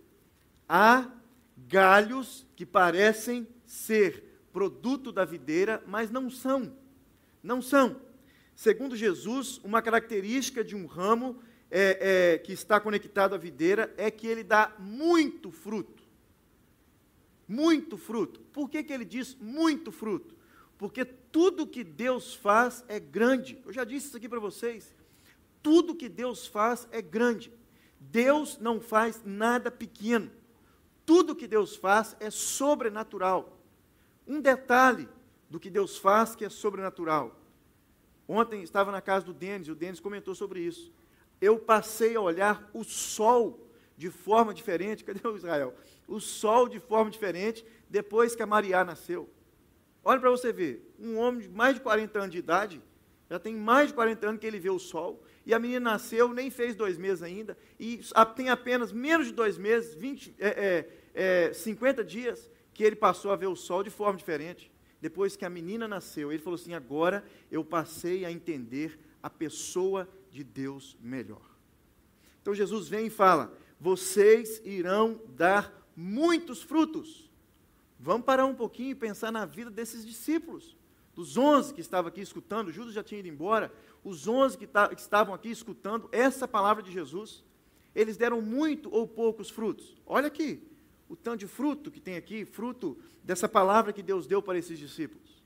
há 0.70 1.12
galhos 1.58 2.46
que 2.56 2.66
parecem 2.66 3.48
ser 3.66 4.24
produto 4.52 5.12
da 5.12 5.26
videira, 5.26 5.84
mas 5.88 6.10
não 6.10 6.30
são. 6.30 6.76
Não 7.44 7.62
são. 7.62 8.02
Segundo 8.56 8.96
Jesus, 8.96 9.60
uma 9.64 9.82
característica 9.82 10.64
de 10.64 10.76
um 10.76 10.86
ramo 10.86 11.40
é, 11.70 12.34
é, 12.34 12.38
que 12.38 12.54
está 12.54 12.80
conectado 12.80 13.36
à 13.36 13.38
videira 13.38 13.94
é 13.98 14.10
que 14.10 14.28
ele 14.28 14.44
dá 14.44 14.74
muito 14.80 15.52
fruto. 15.52 16.04
Muito 17.48 17.98
fruto. 17.98 18.40
Por 18.54 18.70
que, 18.70 18.82
que 18.84 18.94
ele 18.94 19.06
diz 19.06 19.36
muito 19.36 19.92
fruto? 19.92 20.36
Porque 20.78 21.06
tudo 21.06 21.68
que 21.68 21.84
Deus 21.84 22.34
faz 22.34 22.84
é 22.88 23.00
grande. 23.00 23.62
Eu 23.66 23.74
já 23.74 23.84
disse 23.84 24.08
isso 24.08 24.18
aqui 24.18 24.28
para 24.28 24.40
vocês. 24.40 24.94
Tudo 25.62 25.96
que 25.96 26.10
Deus 26.10 26.48
faz 26.48 26.88
é 26.92 27.02
grande. 27.02 27.52
Deus 28.00 28.58
não 28.58 28.80
faz 28.80 29.22
nada 29.26 29.70
pequeno. 29.70 30.32
Tudo 31.06 31.36
que 31.36 31.48
Deus 31.48 31.76
faz 31.76 32.16
é 32.20 32.30
sobrenatural. 32.30 33.60
Um 34.28 34.42
detalhe 34.42 35.08
do 35.50 35.60
que 35.60 35.70
Deus 35.70 35.98
faz 35.98 36.36
que 36.36 36.46
é 36.46 36.50
sobrenatural. 36.50 37.40
Ontem 38.28 38.64
estava 38.64 38.92
na 38.92 39.02
casa 39.02 39.26
do 39.26 39.34
Denis 39.34 39.68
e 39.68 39.72
o 39.72 39.76
Denis 39.76 40.00
comentou 40.00 40.34
sobre 40.34 40.62
isso 40.62 40.92
eu 41.42 41.60
passei 41.60 42.16
a 42.16 42.22
olhar 42.22 42.70
o 42.74 42.84
sol 42.84 43.70
de 43.98 44.10
forma 44.10 44.54
diferente. 44.54 45.04
Cadê 45.04 45.26
o 45.28 45.36
Israel? 45.36 45.74
O 46.08 46.20
sol 46.20 46.68
de 46.68 46.80
forma 46.80 47.10
diferente 47.12 47.66
depois 47.90 48.36
que 48.36 48.44
a 48.44 48.48
Maria 48.48 48.84
nasceu. 48.84 49.30
Olha 50.04 50.20
para 50.20 50.30
você 50.30 50.54
ver, 50.54 50.94
um 51.00 51.18
homem 51.18 51.42
de 51.42 51.50
mais 51.50 51.76
de 51.76 51.82
40 51.82 52.20
anos 52.20 52.32
de 52.32 52.38
idade, 52.38 52.82
já 53.30 53.40
tem 53.40 53.56
mais 53.56 53.88
de 53.88 53.96
40 53.96 54.28
anos 54.28 54.40
que 54.40 54.46
ele 54.46 54.60
vê 54.60 54.70
o 54.70 54.78
sol, 54.78 55.24
e 55.46 55.54
a 55.54 55.60
menina 55.60 55.92
nasceu, 55.92 56.34
nem 56.34 56.50
fez 56.50 56.76
dois 56.76 56.98
meses 56.98 57.22
ainda, 57.22 57.58
e 57.80 58.00
tem 58.36 58.50
apenas 58.50 58.92
menos 58.92 59.28
de 59.28 59.34
dois 59.34 59.58
meses, 59.58 59.94
20, 59.94 60.36
é, 60.40 60.88
é, 61.14 61.48
é, 61.50 61.54
50 61.54 62.04
dias, 62.04 62.50
que 62.74 62.84
ele 62.84 62.96
passou 62.96 63.32
a 63.32 63.36
ver 63.36 63.48
o 63.48 63.56
sol 63.56 63.84
de 63.84 63.90
forma 63.90 64.18
diferente. 64.18 64.72
Depois 65.00 65.36
que 65.36 65.46
a 65.46 65.50
menina 65.50 65.88
nasceu, 65.88 66.32
ele 66.32 66.42
falou 66.42 66.56
assim: 66.56 66.74
agora 66.74 67.24
eu 67.52 67.64
passei 67.64 68.26
a 68.26 68.32
entender 68.32 69.00
a 69.22 69.30
pessoa 69.30 70.10
de 70.32 70.44
Deus 70.44 70.98
melhor. 71.00 71.42
Então 72.42 72.56
Jesus 72.56 72.88
vem 72.88 73.06
e 73.06 73.10
fala: 73.12 73.56
vocês 73.80 74.62
irão 74.66 75.22
dar 75.30 75.88
muitos 75.96 76.64
frutos. 76.64 77.30
Vamos 78.00 78.26
parar 78.26 78.46
um 78.46 78.56
pouquinho 78.56 78.92
e 78.92 78.96
pensar 78.96 79.32
na 79.32 79.46
vida 79.46 79.70
desses 79.70 80.06
discípulos. 80.06 80.76
Dos 81.16 81.38
onze 81.38 81.74
que 81.74 81.80
estavam 81.80 82.10
aqui 82.10 82.20
escutando, 82.20 82.72
Judas 82.72 82.94
já 82.94 83.02
tinha 83.02 83.20
ido 83.20 83.30
embora, 83.30 83.72
os 84.04 84.28
onze 84.28 84.58
que, 84.58 84.68
que 84.68 85.02
estavam 85.02 85.34
aqui 85.34 85.50
escutando 85.50 86.10
essa 86.12 86.46
palavra 86.46 86.84
de 86.84 86.92
Jesus, 86.92 87.42
eles 87.96 88.18
deram 88.18 88.42
muito 88.42 88.94
ou 88.94 89.08
poucos 89.08 89.50
frutos. 89.50 89.96
Olha 90.06 90.28
aqui, 90.28 90.62
o 91.08 91.16
tanto 91.16 91.40
de 91.40 91.48
fruto 91.48 91.90
que 91.90 92.02
tem 92.02 92.18
aqui, 92.18 92.44
fruto 92.44 92.98
dessa 93.24 93.48
palavra 93.48 93.94
que 93.94 94.04
Deus 94.04 94.28
deu 94.28 94.42
para 94.42 94.58
esses 94.58 94.78
discípulos. 94.78 95.42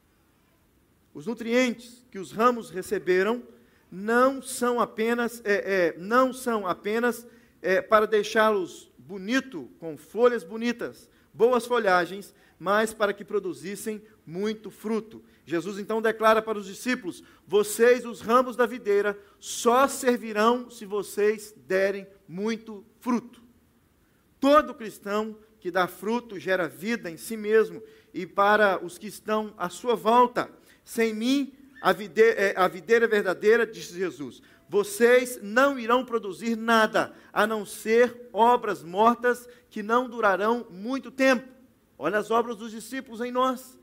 Os 1.13 1.27
nutrientes 1.27 2.03
que 2.09 2.17
os 2.17 2.31
ramos 2.31 2.71
receberam 2.71 3.43
não 3.91 4.41
são 4.41 4.79
apenas, 4.79 5.41
é, 5.45 5.93
é, 5.93 5.99
não 5.99 6.33
são 6.33 6.65
apenas 6.65 7.27
é, 7.61 7.79
para 7.79 8.07
deixá-los 8.07 8.91
bonito, 8.97 9.69
com 9.79 9.97
folhas 9.97 10.43
bonitas, 10.43 11.09
boas 11.33 11.65
folhagens, 11.65 12.33
mas 12.59 12.93
para 12.93 13.13
que 13.13 13.23
produzissem 13.23 14.01
muito 14.25 14.69
fruto. 14.69 15.23
Jesus 15.49 15.79
então 15.79 15.99
declara 15.99 16.43
para 16.43 16.59
os 16.59 16.67
discípulos: 16.67 17.23
Vocês, 17.47 18.05
os 18.05 18.21
ramos 18.21 18.55
da 18.55 18.67
videira, 18.67 19.17
só 19.39 19.87
servirão 19.87 20.69
se 20.69 20.85
vocês 20.85 21.55
derem 21.65 22.07
muito 22.27 22.85
fruto. 22.99 23.41
Todo 24.39 24.75
cristão 24.75 25.35
que 25.59 25.71
dá 25.71 25.87
fruto 25.87 26.39
gera 26.39 26.67
vida 26.67 27.09
em 27.09 27.17
si 27.17 27.35
mesmo 27.35 27.81
e 28.13 28.27
para 28.27 28.83
os 28.85 28.99
que 28.99 29.07
estão 29.07 29.51
à 29.57 29.69
sua 29.69 29.95
volta. 29.95 30.51
Sem 30.85 31.15
mim, 31.15 31.51
a 31.81 31.91
videira, 31.93 32.39
é, 32.39 32.53
a 32.55 32.67
videira 32.67 33.07
verdadeira, 33.07 33.65
disse 33.65 33.97
Jesus, 33.97 34.43
vocês 34.69 35.39
não 35.41 35.79
irão 35.79 36.05
produzir 36.05 36.55
nada, 36.55 37.11
a 37.33 37.47
não 37.47 37.65
ser 37.65 38.29
obras 38.31 38.83
mortas 38.83 39.49
que 39.67 39.81
não 39.81 40.07
durarão 40.07 40.67
muito 40.69 41.09
tempo. 41.09 41.47
Olha 41.97 42.19
as 42.19 42.29
obras 42.29 42.55
dos 42.55 42.69
discípulos 42.69 43.19
em 43.19 43.31
nós, 43.31 43.79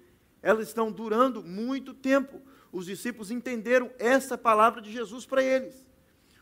elas 0.47 0.69
estão 0.69 0.93
durando 0.93 1.43
muito 1.43 1.93
tempo. 1.93 2.41
Os 2.71 2.87
discípulos 2.87 3.33
entenderam 3.33 3.91
essa 3.99 4.39
palavra 4.39 4.81
de 4.81 4.93
Jesus 4.93 5.27
para 5.27 5.43
eles. 5.43 5.85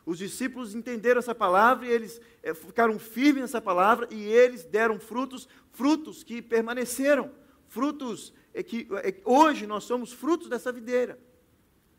Os 0.04 0.18
discípulos 0.18 0.74
entenderam 0.74 1.18
essa 1.18 1.34
palavra 1.34 1.86
e 1.86 1.90
eles 1.90 2.20
é, 2.42 2.52
ficaram 2.52 2.98
firmes 2.98 3.40
nessa 3.40 3.62
palavra 3.62 4.06
e 4.10 4.22
eles 4.24 4.62
deram 4.62 5.00
frutos, 5.00 5.48
frutos 5.72 6.22
que 6.22 6.42
permaneceram, 6.42 7.30
frutos 7.66 8.34
é, 8.52 8.62
que 8.62 8.86
é, 9.02 9.14
hoje 9.24 9.66
nós 9.66 9.84
somos 9.84 10.12
frutos 10.12 10.50
dessa 10.50 10.70
videira 10.70 11.18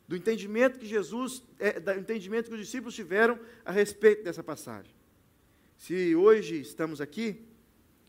do 0.07 0.15
entendimento 0.15 0.77
que 0.77 0.85
Jesus, 0.85 1.41
do 1.83 1.91
entendimento 1.93 2.49
que 2.49 2.53
os 2.53 2.61
discípulos 2.61 2.93
tiveram 2.93 3.39
a 3.65 3.71
respeito 3.71 4.23
dessa 4.23 4.43
passagem. 4.43 4.93
Se 5.75 6.15
hoje 6.15 6.61
estamos 6.61 7.01
aqui, 7.01 7.43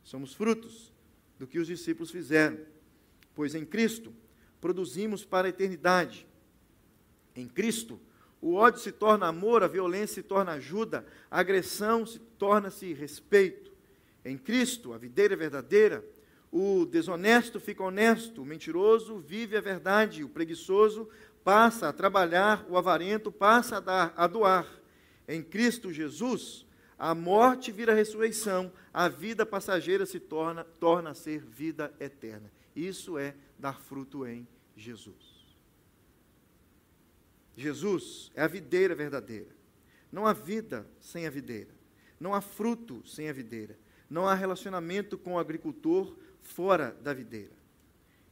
somos 0.02 0.34
frutos 0.34 0.92
do 1.38 1.46
que 1.46 1.58
os 1.58 1.66
discípulos 1.66 2.10
fizeram, 2.10 2.58
pois 3.36 3.54
em 3.54 3.64
Cristo 3.64 4.12
produzimos 4.60 5.24
para 5.24 5.46
a 5.46 5.50
eternidade. 5.50 6.26
Em 7.36 7.46
Cristo, 7.46 8.00
o 8.40 8.54
ódio 8.54 8.80
se 8.80 8.90
torna 8.90 9.26
amor, 9.26 9.62
a 9.62 9.68
violência 9.68 10.16
se 10.16 10.22
torna 10.22 10.52
ajuda, 10.52 11.06
a 11.30 11.38
agressão 11.38 12.04
se 12.04 12.18
torna-se 12.18 12.92
respeito. 12.92 13.70
Em 14.24 14.36
Cristo, 14.36 14.92
a 14.92 14.98
videira 14.98 15.34
é 15.34 15.36
verdadeira, 15.36 16.04
o 16.50 16.86
desonesto 16.86 17.60
fica 17.60 17.84
honesto, 17.84 18.42
o 18.42 18.44
mentiroso 18.44 19.18
vive 19.18 19.56
a 19.56 19.60
verdade, 19.60 20.24
o 20.24 20.28
preguiçoso 20.28 21.08
passa 21.44 21.88
a 21.88 21.92
trabalhar, 21.92 22.64
o 22.68 22.76
avarento 22.76 23.30
passa 23.30 23.76
a, 23.76 23.80
dar, 23.80 24.14
a 24.16 24.26
doar. 24.26 24.66
Em 25.28 25.42
Cristo 25.42 25.92
Jesus, 25.92 26.66
a 26.98 27.14
morte 27.14 27.70
vira 27.70 27.94
ressurreição, 27.94 28.72
a 28.92 29.08
vida 29.08 29.44
passageira 29.44 30.06
se 30.06 30.18
torna, 30.18 30.64
torna 30.64 31.10
a 31.10 31.14
ser 31.14 31.40
vida 31.40 31.92
eterna. 32.00 32.55
Isso 32.76 33.16
é 33.16 33.34
dar 33.58 33.80
fruto 33.80 34.26
em 34.26 34.46
Jesus. 34.76 35.56
Jesus 37.56 38.30
é 38.34 38.42
a 38.42 38.46
videira 38.46 38.94
verdadeira. 38.94 39.48
Não 40.12 40.26
há 40.26 40.34
vida 40.34 40.86
sem 41.00 41.26
a 41.26 41.30
videira. 41.30 41.74
Não 42.20 42.34
há 42.34 42.42
fruto 42.42 43.02
sem 43.06 43.30
a 43.30 43.32
videira. 43.32 43.78
Não 44.08 44.28
há 44.28 44.34
relacionamento 44.34 45.16
com 45.16 45.32
o 45.32 45.38
agricultor 45.38 46.14
fora 46.42 46.96
da 47.02 47.14
videira. 47.14 47.56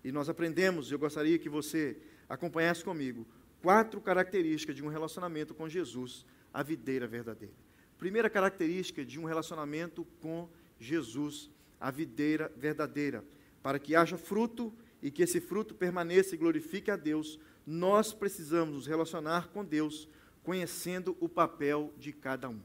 E 0.05 0.13
nós 0.13 0.29
aprendemos, 0.29 0.93
eu 0.93 0.99
gostaria 0.99 1.39
que 1.39 1.49
você 1.49 1.97
acompanhasse 2.29 2.85
comigo 2.85 3.27
quatro 3.63 3.99
características 4.01 4.77
de 4.77 4.85
um 4.85 4.89
relacionamento 4.89 5.55
com 5.55 5.67
Jesus, 5.67 6.27
a 6.53 6.63
videira 6.63 7.07
verdadeira. 7.07 7.55
Primeira 7.99 8.29
característica 8.29 9.03
de 9.03 9.19
um 9.19 9.25
relacionamento 9.25 10.05
com 10.21 10.49
Jesus, 10.79 11.51
a 11.81 11.91
videira 11.91 12.53
verdadeira. 12.57 13.25
Para 13.65 13.79
que 13.79 13.97
haja 13.97 14.19
fruto 14.19 14.71
e 15.01 15.11
que 15.11 15.23
esse 15.23 15.41
fruto 15.41 15.75
permaneça 15.75 16.35
e 16.35 16.39
glorifique 16.39 16.91
a 16.91 16.97
Deus, 16.97 17.41
nós 17.67 18.13
precisamos 18.13 18.75
nos 18.75 18.87
relacionar 18.87 19.49
com 19.49 19.65
Deus, 19.65 20.07
conhecendo 20.43 21.17
o 21.19 21.31
papel 21.31 21.91
de 21.97 22.13
cada 22.13 22.47
um. 22.51 22.61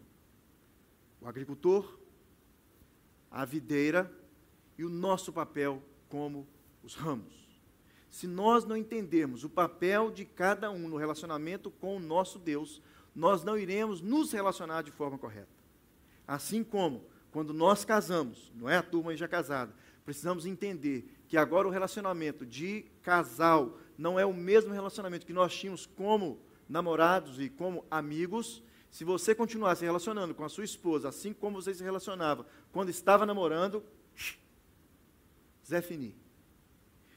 O 1.22 1.26
agricultor, 1.26 1.98
a 3.32 3.46
videira 3.46 4.12
e 4.78 4.84
o 4.84 4.90
nosso 4.90 5.32
papel 5.32 5.82
como 6.10 6.46
os 6.84 6.96
ramos. 6.96 7.48
Se 8.10 8.28
nós 8.28 8.66
não 8.66 8.76
entendermos 8.76 9.46
o 9.46 9.50
papel 9.50 10.12
de 10.12 10.26
cada 10.26 10.70
um 10.70 10.90
no 10.90 10.98
relacionamento 10.98 11.72
com 11.72 11.96
o 11.96 12.00
nosso 12.02 12.38
Deus, 12.38 12.82
nós 13.16 13.42
não 13.42 13.58
iremos 13.58 14.02
nos 14.02 14.34
relacionar 14.34 14.82
de 14.82 14.92
forma 14.92 15.18
correta. 15.18 15.48
Assim 16.28 16.62
como 16.62 17.06
quando 17.32 17.54
nós 17.54 17.86
casamos, 17.86 18.52
não 18.54 18.70
é 18.70 18.76
a 18.76 18.84
turma 18.84 19.16
já 19.16 19.30
casada, 19.30 19.74
precisamos 20.10 20.48
entender 20.48 21.08
que 21.28 21.38
agora 21.38 21.68
o 21.68 21.72
relacionamento 21.72 22.44
de 22.44 22.84
casal 23.04 23.78
não 23.96 24.20
é 24.20 24.26
o 24.26 24.34
mesmo 24.34 24.74
relacionamento 24.74 25.24
que 25.24 25.32
nós 25.32 25.56
tínhamos 25.56 25.86
como 25.86 26.42
namorados 26.68 27.40
e 27.40 27.48
como 27.48 27.86
amigos, 27.92 28.64
se 28.90 29.04
você 29.04 29.36
continuar 29.36 29.76
se 29.76 29.86
relacionando 29.86 30.34
com 30.34 30.44
a 30.44 30.50
sua 30.50 30.66
esposa 30.66 31.10
assim 31.10 31.32
como 31.32 31.62
você 31.62 31.76
se 31.76 31.84
relacionava 31.84 32.44
quando 32.72 32.90
estava 32.90 33.24
namorando, 33.24 33.84
Zé 35.64 35.80
Fini. 35.80 36.16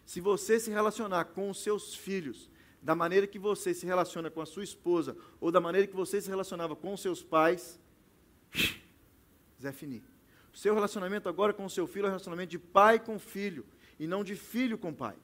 Se 0.04 0.20
você 0.20 0.60
se 0.60 0.70
relacionar 0.70 1.24
com 1.24 1.48
os 1.48 1.62
seus 1.62 1.94
filhos 1.94 2.50
da 2.82 2.94
maneira 2.94 3.26
que 3.26 3.38
você 3.38 3.72
se 3.72 3.86
relaciona 3.86 4.30
com 4.30 4.42
a 4.42 4.46
sua 4.46 4.64
esposa 4.64 5.16
ou 5.40 5.50
da 5.50 5.62
maneira 5.62 5.86
que 5.86 5.96
você 5.96 6.20
se 6.20 6.28
relacionava 6.28 6.76
com 6.76 6.92
os 6.92 7.00
seus 7.00 7.22
pais, 7.22 7.80
Zé 9.58 9.72
Fini. 9.72 10.11
Seu 10.52 10.74
relacionamento 10.74 11.28
agora 11.28 11.52
com 11.52 11.64
o 11.64 11.70
seu 11.70 11.86
filho 11.86 12.04
é 12.04 12.08
um 12.08 12.10
relacionamento 12.10 12.50
de 12.50 12.58
pai 12.58 12.98
com 12.98 13.18
filho 13.18 13.64
e 13.98 14.06
não 14.06 14.22
de 14.22 14.34
filho 14.36 14.76
com 14.76 14.92
pai. 14.92 15.16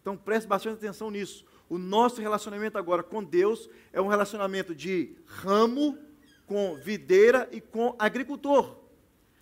Então 0.00 0.16
preste 0.16 0.46
bastante 0.46 0.76
atenção 0.76 1.10
nisso. 1.10 1.44
O 1.68 1.76
nosso 1.76 2.20
relacionamento 2.20 2.78
agora 2.78 3.02
com 3.02 3.22
Deus 3.22 3.68
é 3.92 4.00
um 4.00 4.06
relacionamento 4.08 4.74
de 4.74 5.14
ramo 5.26 5.98
com 6.46 6.76
videira 6.76 7.46
e 7.52 7.60
com 7.60 7.94
agricultor. 7.98 8.76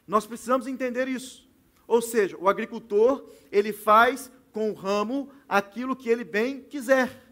Nós 0.06 0.26
precisamos 0.26 0.66
entender 0.66 1.06
isso. 1.06 1.48
Ou 1.86 2.02
seja, 2.02 2.36
o 2.36 2.48
agricultor, 2.48 3.24
ele 3.52 3.72
faz 3.72 4.30
com 4.50 4.70
o 4.70 4.74
ramo 4.74 5.30
aquilo 5.48 5.94
que 5.94 6.08
ele 6.08 6.24
bem 6.24 6.62
quiser. 6.62 7.22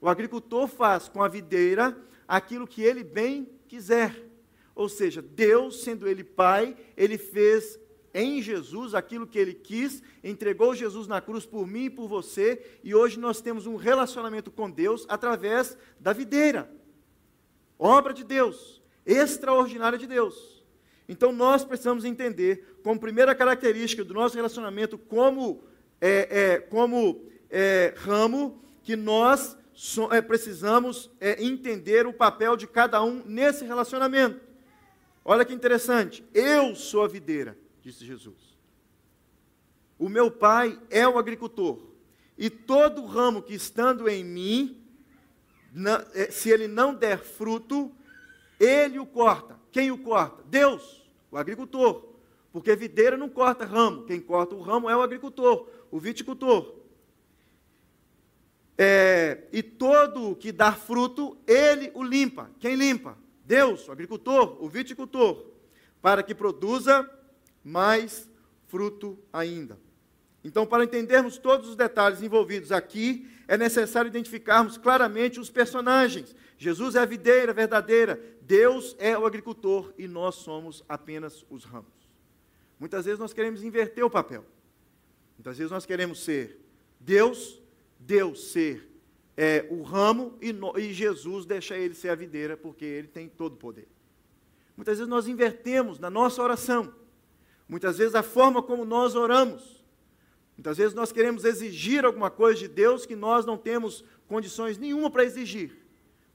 O 0.00 0.08
agricultor 0.08 0.66
faz 0.66 1.08
com 1.08 1.22
a 1.22 1.28
videira 1.28 1.96
aquilo 2.26 2.66
que 2.66 2.82
ele 2.82 3.04
bem 3.04 3.48
quiser. 3.68 4.31
Ou 4.74 4.88
seja, 4.88 5.20
Deus, 5.20 5.82
sendo 5.82 6.08
ele 6.08 6.24
Pai, 6.24 6.76
ele 6.96 7.18
fez 7.18 7.78
em 8.14 8.42
Jesus 8.42 8.94
aquilo 8.94 9.26
que 9.26 9.38
ele 9.38 9.54
quis, 9.54 10.02
entregou 10.22 10.74
Jesus 10.74 11.06
na 11.06 11.20
cruz 11.20 11.46
por 11.46 11.66
mim 11.66 11.84
e 11.84 11.90
por 11.90 12.08
você, 12.08 12.62
e 12.84 12.94
hoje 12.94 13.18
nós 13.18 13.40
temos 13.40 13.66
um 13.66 13.76
relacionamento 13.76 14.50
com 14.50 14.70
Deus 14.70 15.06
através 15.08 15.76
da 15.98 16.12
videira. 16.12 16.70
Obra 17.78 18.12
de 18.12 18.22
Deus, 18.22 18.82
extraordinária 19.04 19.98
de 19.98 20.06
Deus. 20.06 20.62
Então 21.08 21.32
nós 21.32 21.64
precisamos 21.64 22.04
entender, 22.04 22.78
como 22.82 23.00
primeira 23.00 23.34
característica 23.34 24.04
do 24.04 24.14
nosso 24.14 24.36
relacionamento 24.36 24.96
como, 24.96 25.64
é, 26.00 26.28
é, 26.30 26.58
como 26.60 27.24
é, 27.50 27.94
ramo, 27.96 28.62
que 28.82 28.96
nós 28.96 29.56
so, 29.74 30.12
é, 30.12 30.20
precisamos 30.20 31.10
é, 31.20 31.42
entender 31.42 32.06
o 32.06 32.12
papel 32.12 32.56
de 32.56 32.66
cada 32.66 33.02
um 33.02 33.22
nesse 33.24 33.64
relacionamento. 33.64 34.51
Olha 35.24 35.44
que 35.44 35.54
interessante, 35.54 36.24
eu 36.34 36.74
sou 36.74 37.04
a 37.04 37.08
videira 37.08 37.56
disse 37.82 38.06
Jesus. 38.06 38.56
O 39.98 40.08
meu 40.08 40.30
pai 40.30 40.80
é 40.88 41.06
o 41.06 41.18
agricultor, 41.18 41.78
e 42.38 42.48
todo 42.48 43.04
ramo 43.04 43.42
que 43.42 43.54
estando 43.54 44.08
em 44.08 44.24
mim, 44.24 44.84
eh, 46.14 46.30
se 46.30 46.50
ele 46.50 46.66
não 46.66 46.94
der 46.94 47.18
fruto, 47.18 47.92
ele 48.58 48.98
o 48.98 49.06
corta. 49.06 49.60
Quem 49.70 49.90
o 49.90 49.98
corta? 49.98 50.42
Deus, 50.46 51.04
o 51.30 51.36
agricultor. 51.36 52.10
Porque 52.52 52.74
videira 52.76 53.16
não 53.16 53.28
corta 53.28 53.64
ramo, 53.64 54.04
quem 54.04 54.20
corta 54.20 54.54
o 54.54 54.60
ramo 54.60 54.88
é 54.88 54.96
o 54.96 55.02
agricultor, 55.02 55.68
o 55.90 55.98
viticultor. 55.98 56.74
É, 58.76 59.44
e 59.52 59.62
todo 59.62 60.34
que 60.36 60.50
dá 60.50 60.72
fruto, 60.72 61.36
ele 61.46 61.90
o 61.94 62.02
limpa. 62.02 62.50
Quem 62.58 62.74
limpa? 62.74 63.16
Deus, 63.52 63.86
o 63.86 63.92
agricultor, 63.92 64.56
o 64.64 64.66
viticultor, 64.66 65.44
para 66.00 66.22
que 66.22 66.34
produza 66.34 67.06
mais 67.62 68.26
fruto 68.66 69.18
ainda. 69.30 69.78
Então, 70.42 70.64
para 70.64 70.84
entendermos 70.84 71.36
todos 71.36 71.68
os 71.68 71.76
detalhes 71.76 72.22
envolvidos 72.22 72.72
aqui, 72.72 73.28
é 73.46 73.58
necessário 73.58 74.08
identificarmos 74.08 74.78
claramente 74.78 75.38
os 75.38 75.50
personagens. 75.50 76.34
Jesus 76.56 76.94
é 76.94 77.00
a 77.00 77.04
videira 77.04 77.52
verdadeira, 77.52 78.18
Deus 78.40 78.96
é 78.98 79.18
o 79.18 79.26
agricultor 79.26 79.92
e 79.98 80.08
nós 80.08 80.36
somos 80.36 80.82
apenas 80.88 81.44
os 81.50 81.64
ramos. 81.64 81.92
Muitas 82.80 83.04
vezes 83.04 83.20
nós 83.20 83.34
queremos 83.34 83.62
inverter 83.62 84.02
o 84.02 84.08
papel. 84.08 84.46
Muitas 85.36 85.58
vezes 85.58 85.70
nós 85.70 85.84
queremos 85.84 86.24
ser 86.24 86.58
Deus, 86.98 87.60
Deus 87.98 88.50
ser 88.50 88.88
é, 89.36 89.66
o 89.70 89.82
ramo 89.82 90.36
e, 90.40 90.52
no, 90.52 90.78
e 90.78 90.92
Jesus 90.92 91.46
deixa 91.46 91.76
ele 91.76 91.94
ser 91.94 92.10
a 92.10 92.14
videira, 92.14 92.56
porque 92.56 92.84
ele 92.84 93.08
tem 93.08 93.28
todo 93.28 93.54
o 93.54 93.56
poder. 93.56 93.88
Muitas 94.76 94.98
vezes 94.98 95.08
nós 95.08 95.28
invertemos 95.28 95.98
na 95.98 96.10
nossa 96.10 96.42
oração. 96.42 96.94
Muitas 97.68 97.98
vezes 97.98 98.14
a 98.14 98.22
forma 98.22 98.62
como 98.62 98.84
nós 98.84 99.14
oramos. 99.14 99.82
Muitas 100.56 100.76
vezes 100.76 100.94
nós 100.94 101.10
queremos 101.12 101.44
exigir 101.44 102.04
alguma 102.04 102.30
coisa 102.30 102.60
de 102.60 102.68
Deus 102.68 103.06
que 103.06 103.16
nós 103.16 103.46
não 103.46 103.56
temos 103.56 104.04
condições 104.26 104.78
nenhuma 104.78 105.10
para 105.10 105.24
exigir. 105.24 105.76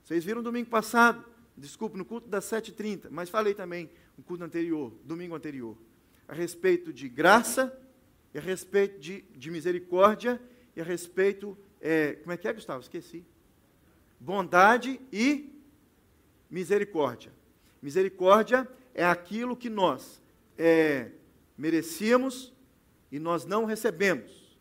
Vocês 0.02 0.24
viram 0.24 0.42
domingo 0.42 0.68
passado, 0.68 1.24
desculpe, 1.56 1.96
no 1.96 2.04
culto 2.04 2.28
das 2.28 2.44
7h30, 2.44 3.08
mas 3.10 3.28
falei 3.28 3.54
também 3.54 3.90
no 4.16 4.24
culto 4.24 4.42
anterior, 4.42 4.92
domingo 5.04 5.34
anterior, 5.34 5.76
a 6.26 6.32
respeito 6.32 6.92
de 6.92 7.08
graça, 7.08 7.76
a 8.34 8.40
respeito 8.40 8.98
de, 8.98 9.22
de 9.36 9.50
misericórdia, 9.50 10.40
e 10.74 10.80
a 10.80 10.84
respeito, 10.84 11.58
é, 11.80 12.14
como 12.14 12.32
é 12.32 12.36
que 12.36 12.48
é, 12.48 12.52
Gustavo? 12.52 12.80
Esqueci. 12.80 13.24
Bondade 14.20 15.00
e 15.12 15.52
misericórdia. 16.50 17.32
Misericórdia 17.80 18.68
é 18.94 19.04
aquilo 19.04 19.56
que 19.56 19.70
nós 19.70 20.20
é, 20.56 21.10
merecíamos 21.56 22.52
e 23.12 23.18
nós 23.18 23.44
não 23.44 23.64
recebemos. 23.64 24.56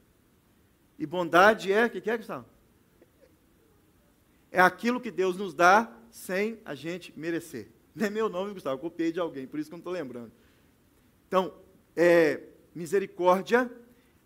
E 0.97 1.05
bondade 1.05 1.71
é, 1.71 1.85
o 1.85 1.89
que, 1.89 2.01
que 2.01 2.09
é, 2.09 2.17
Gustavo? 2.17 2.45
É 4.51 4.61
aquilo 4.61 5.01
que 5.01 5.11
Deus 5.11 5.37
nos 5.37 5.53
dá 5.53 5.91
sem 6.09 6.59
a 6.65 6.73
gente 6.73 7.13
merecer. 7.17 7.69
Não 7.93 8.05
é 8.05 8.09
meu 8.09 8.29
nome, 8.29 8.53
Gustavo, 8.53 8.75
eu 8.75 8.79
copiei 8.79 9.11
de 9.11 9.19
alguém, 9.19 9.47
por 9.47 9.59
isso 9.59 9.69
que 9.69 9.73
eu 9.73 9.77
não 9.77 9.81
estou 9.81 9.93
lembrando. 9.93 10.31
Então, 11.27 11.53
é, 11.95 12.41
misericórdia 12.73 13.69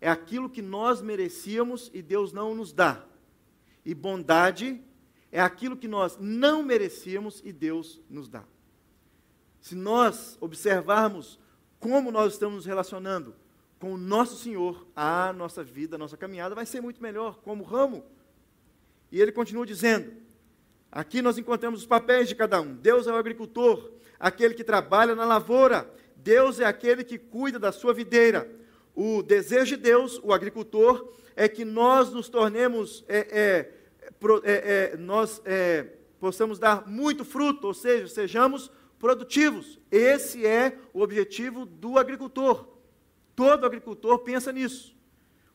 é 0.02 0.10
aquilo 0.10 0.50
que 0.50 0.60
nós 0.60 1.00
merecíamos 1.00 1.88
e 1.94 2.02
Deus 2.02 2.32
não 2.32 2.56
nos 2.56 2.72
dá. 2.72 3.04
E 3.84 3.94
bondade 3.94 4.82
é 5.30 5.40
aquilo 5.40 5.76
que 5.76 5.86
nós 5.86 6.18
não 6.20 6.60
merecíamos 6.60 7.40
e 7.44 7.52
Deus 7.52 8.02
nos 8.10 8.28
dá. 8.28 8.42
Se 9.60 9.76
nós 9.76 10.36
observarmos 10.40 11.38
como 11.78 12.10
nós 12.10 12.32
estamos 12.32 12.56
nos 12.56 12.66
relacionando 12.66 13.32
com 13.78 13.94
o 13.94 13.96
nosso 13.96 14.36
Senhor, 14.36 14.88
a 14.96 15.32
nossa 15.32 15.62
vida, 15.62 15.94
a 15.94 15.98
nossa 15.98 16.16
caminhada 16.16 16.52
vai 16.52 16.66
ser 16.66 16.80
muito 16.80 17.00
melhor 17.00 17.36
como 17.36 17.62
ramo. 17.62 18.04
E 19.12 19.20
ele 19.20 19.30
continua 19.30 19.64
dizendo: 19.64 20.12
aqui 20.90 21.22
nós 21.22 21.38
encontramos 21.38 21.82
os 21.82 21.86
papéis 21.86 22.28
de 22.28 22.34
cada 22.34 22.60
um. 22.60 22.74
Deus 22.74 23.06
é 23.06 23.12
o 23.12 23.16
agricultor, 23.16 23.92
aquele 24.18 24.54
que 24.54 24.64
trabalha 24.64 25.14
na 25.14 25.24
lavoura. 25.24 25.88
Deus 26.16 26.58
é 26.58 26.64
aquele 26.64 27.04
que 27.04 27.18
cuida 27.18 27.56
da 27.56 27.70
sua 27.70 27.94
videira. 27.94 28.61
O 28.94 29.22
desejo 29.22 29.76
de 29.76 29.82
Deus, 29.82 30.20
o 30.22 30.32
agricultor, 30.32 31.12
é 31.34 31.48
que 31.48 31.64
nós 31.64 32.12
nos 32.12 32.28
tornemos, 32.28 33.04
é, 33.08 33.18
é, 33.18 33.72
é, 34.44 34.92
é 34.92 34.96
nós 34.96 35.40
é, 35.44 35.86
possamos 36.20 36.58
dar 36.58 36.86
muito 36.86 37.24
fruto, 37.24 37.68
ou 37.68 37.74
seja, 37.74 38.06
sejamos 38.06 38.70
produtivos. 38.98 39.80
Esse 39.90 40.46
é 40.46 40.78
o 40.92 41.00
objetivo 41.00 41.66
do 41.66 41.98
agricultor. 41.98 42.68
Todo 43.34 43.66
agricultor 43.66 44.18
pensa 44.20 44.52
nisso. 44.52 44.94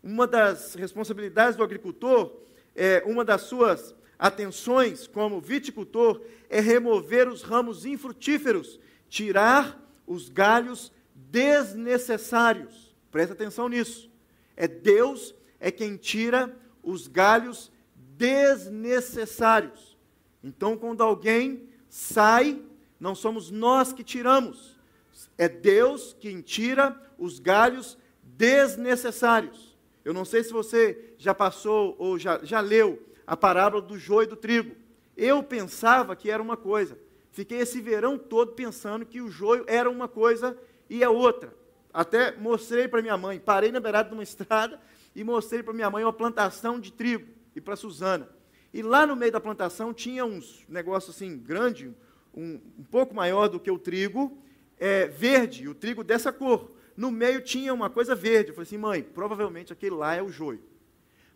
Uma 0.04 0.28
das 0.28 0.76
responsabilidades 0.76 1.56
do 1.56 1.64
agricultor, 1.64 2.36
é, 2.76 3.04
uma 3.06 3.24
das 3.24 3.44
suas 3.44 3.96
atenções 4.18 5.08
como 5.08 5.40
viticultor, 5.40 6.22
é 6.50 6.60
remover 6.60 7.28
os 7.28 7.44
ramos 7.44 7.86
infrutíferos, 7.86 8.80
tirar 9.08 9.80
os 10.06 10.28
galhos 10.28 10.92
desnecessários. 11.14 12.87
Presta 13.12 13.34
atenção 13.34 13.70
nisso. 13.70 14.12
É 14.56 14.68
Deus 14.68 15.34
é 15.60 15.72
quem 15.72 15.98
tira 15.98 16.56
os 16.84 17.08
galhos 17.08 17.72
desnecessários. 17.96 19.98
Então, 20.44 20.78
quando 20.78 21.02
alguém 21.02 21.68
sai 21.90 22.62
não 23.00 23.14
somos 23.14 23.52
nós 23.52 23.94
que 23.94 24.04
tiramos, 24.04 24.78
é 25.38 25.48
Deus 25.48 26.16
quem 26.20 26.42
tira 26.42 27.00
os 27.18 27.40
galhos 27.40 27.98
desnecessários. 28.24 29.78
Eu 30.04 30.14
não 30.14 30.26
sei 30.26 30.44
se 30.44 30.52
você 30.52 31.14
já 31.18 31.34
passou 31.34 31.96
ou 32.00 32.18
já, 32.18 32.40
já 32.44 32.60
leu 32.60 33.02
a 33.26 33.36
parábola 33.36 33.82
do 33.82 34.00
joio 34.00 34.26
e 34.26 34.30
do 34.30 34.36
trigo. 34.36 34.76
Eu 35.16 35.44
pensava 35.44 36.16
que 36.16 36.32
era 36.32 36.42
uma 36.42 36.56
coisa. 36.56 36.98
Fiquei 37.32 37.60
esse 37.60 37.82
verão 37.82 38.18
todo 38.18 38.54
pensando 38.54 39.06
que 39.06 39.22
o 39.22 39.30
joio 39.30 39.64
era 39.68 39.90
uma 39.90 40.08
coisa 40.08 40.58
e 40.90 41.04
é 41.04 41.10
outra. 41.10 41.54
Até 41.94 42.36
mostrei 42.36 42.88
para 42.88 43.02
minha 43.02 43.18
mãe, 43.18 43.40
parei 43.40 43.72
na 43.72 43.80
beirada 43.80 44.10
de 44.10 44.14
uma 44.14 44.22
estrada 44.24 44.80
e 45.16 45.24
mostrei 45.24 45.64
para 45.64 45.74
minha 45.74 45.90
mãe 45.90 46.04
uma 46.04 46.14
plantação 46.14 46.80
de 46.80 46.92
trigo 46.92 47.28
e 47.56 47.62
para 47.62 47.76
Suzana. 47.76 48.30
E 48.74 48.82
lá 48.82 49.06
no 49.06 49.16
meio 49.16 49.32
da 49.32 49.40
plantação 49.40 49.94
tinha 49.94 50.26
uns 50.26 50.66
negócios 50.70 51.16
assim 51.16 51.38
grande, 51.38 51.94
um, 52.34 52.60
um 52.78 52.84
pouco 52.84 53.16
maior 53.16 53.48
do 53.48 53.60
que 53.60 53.72
o 53.72 53.80
trigo, 53.80 54.38
é, 54.78 55.08
verde, 55.08 55.68
o 55.68 55.74
trigo 55.74 56.04
dessa 56.04 56.32
cor. 56.32 56.72
no 56.96 57.10
meio 57.10 57.42
tinha 57.42 57.74
uma 57.74 57.90
coisa 57.90 58.14
verde. 58.14 58.50
Eu 58.50 58.56
falei 58.56 58.68
assim, 58.68 58.78
mãe, 58.78 59.02
provavelmente 59.02 59.74
aquele 59.74 59.96
lá 59.96 60.16
é 60.16 60.22
o 60.22 60.30
joio. 60.30 60.62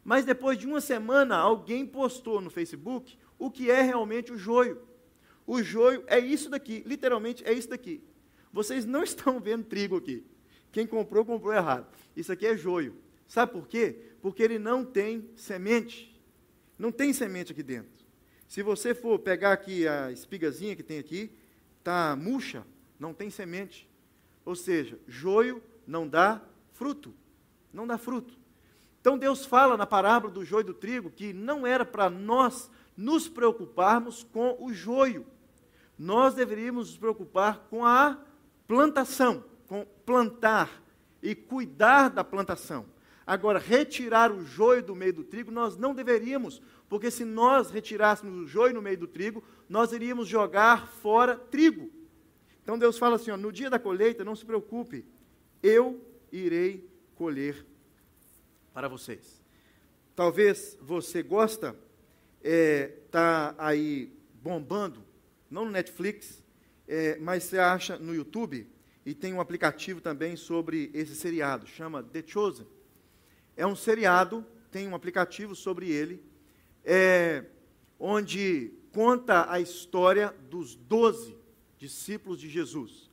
Mas 0.03 0.25
depois 0.25 0.57
de 0.57 0.67
uma 0.67 0.81
semana, 0.81 1.35
alguém 1.35 1.85
postou 1.85 2.41
no 2.41 2.49
Facebook 2.49 3.17
o 3.37 3.49
que 3.49 3.69
é 3.69 3.81
realmente 3.81 4.31
o 4.31 4.37
joio. 4.37 4.81
O 5.45 5.61
joio 5.61 6.03
é 6.07 6.19
isso 6.19 6.49
daqui, 6.49 6.83
literalmente 6.85 7.43
é 7.45 7.53
isso 7.53 7.69
daqui. 7.69 8.03
Vocês 8.53 8.85
não 8.85 9.01
estão 9.03 9.39
vendo 9.39 9.63
trigo 9.63 9.97
aqui. 9.97 10.23
Quem 10.71 10.87
comprou, 10.87 11.25
comprou 11.25 11.53
errado. 11.53 11.87
Isso 12.15 12.31
aqui 12.31 12.45
é 12.45 12.55
joio. 12.55 12.95
Sabe 13.27 13.51
por 13.51 13.67
quê? 13.67 14.13
Porque 14.21 14.41
ele 14.41 14.59
não 14.59 14.85
tem 14.85 15.29
semente. 15.35 16.19
Não 16.77 16.91
tem 16.91 17.13
semente 17.13 17.51
aqui 17.51 17.63
dentro. 17.63 18.01
Se 18.47 18.61
você 18.61 18.93
for 18.93 19.19
pegar 19.19 19.53
aqui 19.53 19.87
a 19.87 20.11
espigazinha 20.11 20.75
que 20.75 20.83
tem 20.83 20.99
aqui, 20.99 21.31
está 21.79 22.15
murcha, 22.15 22.65
não 22.99 23.13
tem 23.13 23.29
semente. 23.29 23.89
Ou 24.43 24.55
seja, 24.55 24.99
joio 25.07 25.61
não 25.87 26.07
dá 26.07 26.41
fruto. 26.73 27.13
Não 27.71 27.87
dá 27.87 27.97
fruto. 27.97 28.37
Então 28.99 29.17
Deus 29.17 29.45
fala 29.45 29.77
na 29.77 29.87
parábola 29.87 30.33
do 30.33 30.45
joio 30.45 30.61
e 30.61 30.65
do 30.65 30.73
trigo 30.73 31.09
que 31.09 31.33
não 31.33 31.65
era 31.65 31.85
para 31.85 32.09
nós 32.09 32.69
nos 32.95 33.27
preocuparmos 33.27 34.23
com 34.23 34.57
o 34.59 34.73
joio. 34.73 35.25
Nós 35.97 36.33
deveríamos 36.33 36.89
nos 36.89 36.97
preocupar 36.97 37.67
com 37.69 37.85
a 37.85 38.19
plantação, 38.67 39.43
plantar 40.05 40.81
e 41.21 41.35
cuidar 41.35 42.09
da 42.09 42.23
plantação. 42.23 42.85
Agora, 43.25 43.59
retirar 43.59 44.31
o 44.31 44.43
joio 44.43 44.83
do 44.83 44.95
meio 44.95 45.13
do 45.13 45.23
trigo, 45.23 45.51
nós 45.51 45.77
não 45.77 45.93
deveríamos, 45.93 46.61
porque 46.89 47.11
se 47.11 47.23
nós 47.23 47.69
retirássemos 47.69 48.35
o 48.35 48.47
joio 48.47 48.73
no 48.73 48.81
meio 48.81 48.97
do 48.97 49.07
trigo, 49.07 49.43
nós 49.69 49.91
iríamos 49.91 50.27
jogar 50.27 50.87
fora 50.87 51.37
trigo. 51.37 51.89
Então 52.63 52.77
Deus 52.77 52.97
fala 52.97 53.15
assim: 53.15 53.31
ó, 53.31 53.37
no 53.37 53.51
dia 53.51 53.69
da 53.69 53.79
colheita, 53.79 54.25
não 54.25 54.35
se 54.35 54.45
preocupe, 54.45 55.05
eu 55.61 56.03
irei 56.31 56.89
colher 57.15 57.65
para 58.73 58.87
vocês. 58.87 59.41
Talvez 60.15 60.77
você 60.81 61.23
gosta, 61.23 61.75
é, 62.43 62.87
tá 63.09 63.55
aí 63.57 64.11
bombando, 64.33 65.03
não 65.49 65.65
no 65.65 65.71
Netflix, 65.71 66.43
é, 66.87 67.17
mas 67.17 67.43
você 67.43 67.59
acha 67.59 67.97
no 67.97 68.13
YouTube, 68.13 68.67
e 69.05 69.13
tem 69.13 69.33
um 69.33 69.41
aplicativo 69.41 69.99
também 69.99 70.35
sobre 70.35 70.91
esse 70.93 71.15
seriado, 71.15 71.65
chama 71.67 72.03
The 72.03 72.23
Chosen. 72.25 72.67
É 73.55 73.65
um 73.65 73.75
seriado, 73.75 74.45
tem 74.69 74.87
um 74.87 74.95
aplicativo 74.95 75.55
sobre 75.55 75.89
ele, 75.89 76.23
é, 76.83 77.45
onde 77.99 78.71
conta 78.91 79.51
a 79.51 79.59
história 79.59 80.35
dos 80.49 80.75
doze 80.75 81.35
discípulos 81.77 82.39
de 82.39 82.49
Jesus. 82.49 83.09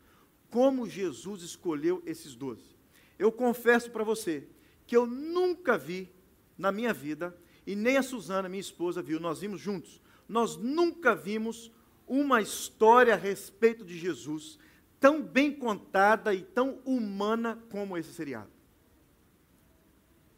Como 0.51 0.89
Jesus 0.89 1.43
escolheu 1.43 2.03
esses 2.05 2.35
doze. 2.35 2.77
Eu 3.19 3.33
confesso 3.33 3.91
para 3.91 4.05
você 4.05 4.47
que 4.87 4.97
eu 4.97 5.07
nunca 5.07 5.77
vi 5.77 6.11
na 6.57 6.73
minha 6.73 6.93
vida, 6.93 7.37
e 7.67 7.77
nem 7.77 7.97
a 7.97 8.03
Suzana, 8.03 8.49
minha 8.49 8.61
esposa, 8.61 9.03
viu, 9.03 9.21
nós 9.21 9.41
vimos 9.41 9.61
juntos. 9.61 10.01
Nós 10.29 10.57
nunca 10.57 11.15
vimos 11.15 11.71
uma 12.07 12.41
história 12.41 13.15
a 13.15 13.17
respeito 13.17 13.85
de 13.85 13.97
Jesus 13.99 14.59
tão 15.01 15.23
bem 15.23 15.53
contada 15.53 16.35
e 16.35 16.43
tão 16.43 16.79
humana 16.85 17.59
como 17.71 17.97
esse 17.97 18.13
seriado. 18.13 18.51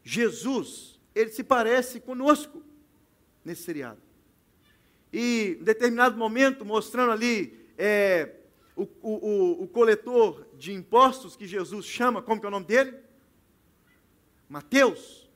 Jesus, 0.02 1.00
ele 1.14 1.30
se 1.30 1.42
parece 1.42 2.00
conosco 2.00 2.62
nesse 3.44 3.62
seriado. 3.62 4.00
E 5.12 5.56
em 5.60 5.64
determinado 5.64 6.16
momento, 6.16 6.64
mostrando 6.64 7.12
ali 7.12 7.66
é, 7.76 8.34
o, 8.76 8.82
o, 9.02 9.62
o, 9.64 9.68
coletor 9.68 10.46
de 10.56 10.72
impostos 10.72 11.36
que 11.36 11.46
Jesus 11.46 11.86
chama, 11.86 12.22
como 12.22 12.40
que 12.40 12.46
é 12.46 12.48
o 12.48 12.52
nome 12.52 12.66
dele? 12.66 12.96
Mateus. 14.48 15.28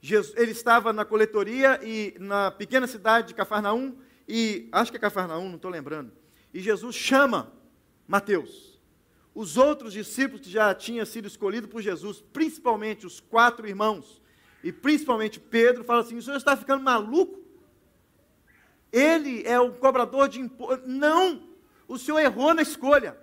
Jesus, 0.00 0.36
ele 0.36 0.52
estava 0.52 0.92
na 0.92 1.04
coletoria 1.04 1.80
e 1.82 2.14
na 2.20 2.50
pequena 2.50 2.86
cidade 2.86 3.28
de 3.28 3.34
Cafarnaum, 3.34 3.96
e 4.28 4.68
acho 4.70 4.92
que 4.92 4.96
é 4.96 5.00
Cafarnaum, 5.00 5.48
não 5.48 5.56
estou 5.56 5.70
lembrando. 5.70 6.12
E 6.54 6.60
Jesus 6.60 6.94
chama 6.94 7.52
Mateus. 8.08 8.80
Os 9.34 9.56
outros 9.56 9.92
discípulos 9.92 10.40
que 10.40 10.50
já 10.50 10.74
tinham 10.74 11.04
sido 11.04 11.28
escolhidos 11.28 11.70
por 11.70 11.82
Jesus, 11.82 12.24
principalmente 12.32 13.06
os 13.06 13.20
quatro 13.20 13.68
irmãos, 13.68 14.20
e 14.64 14.72
principalmente 14.72 15.38
Pedro, 15.38 15.84
falam 15.84 16.02
assim: 16.02 16.16
o 16.16 16.22
senhor 16.22 16.38
está 16.38 16.56
ficando 16.56 16.82
maluco? 16.82 17.38
Ele 18.90 19.46
é 19.46 19.60
o 19.60 19.72
cobrador 19.74 20.28
de 20.28 20.40
imposto. 20.40 20.88
Não! 20.88 21.46
O 21.86 21.98
senhor 21.98 22.18
errou 22.18 22.54
na 22.54 22.62
escolha. 22.62 23.16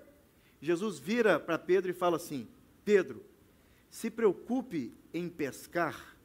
Jesus 0.62 1.00
vira 1.00 1.39
para 1.39 1.58
Pedro 1.58 1.91
e 1.91 1.93
fala 1.93 2.17
assim: 2.17 2.48
Pedro, 2.86 3.26
se 3.89 4.10
preocupe 4.10 4.93
em 5.13 5.28
pescar, 5.28 6.15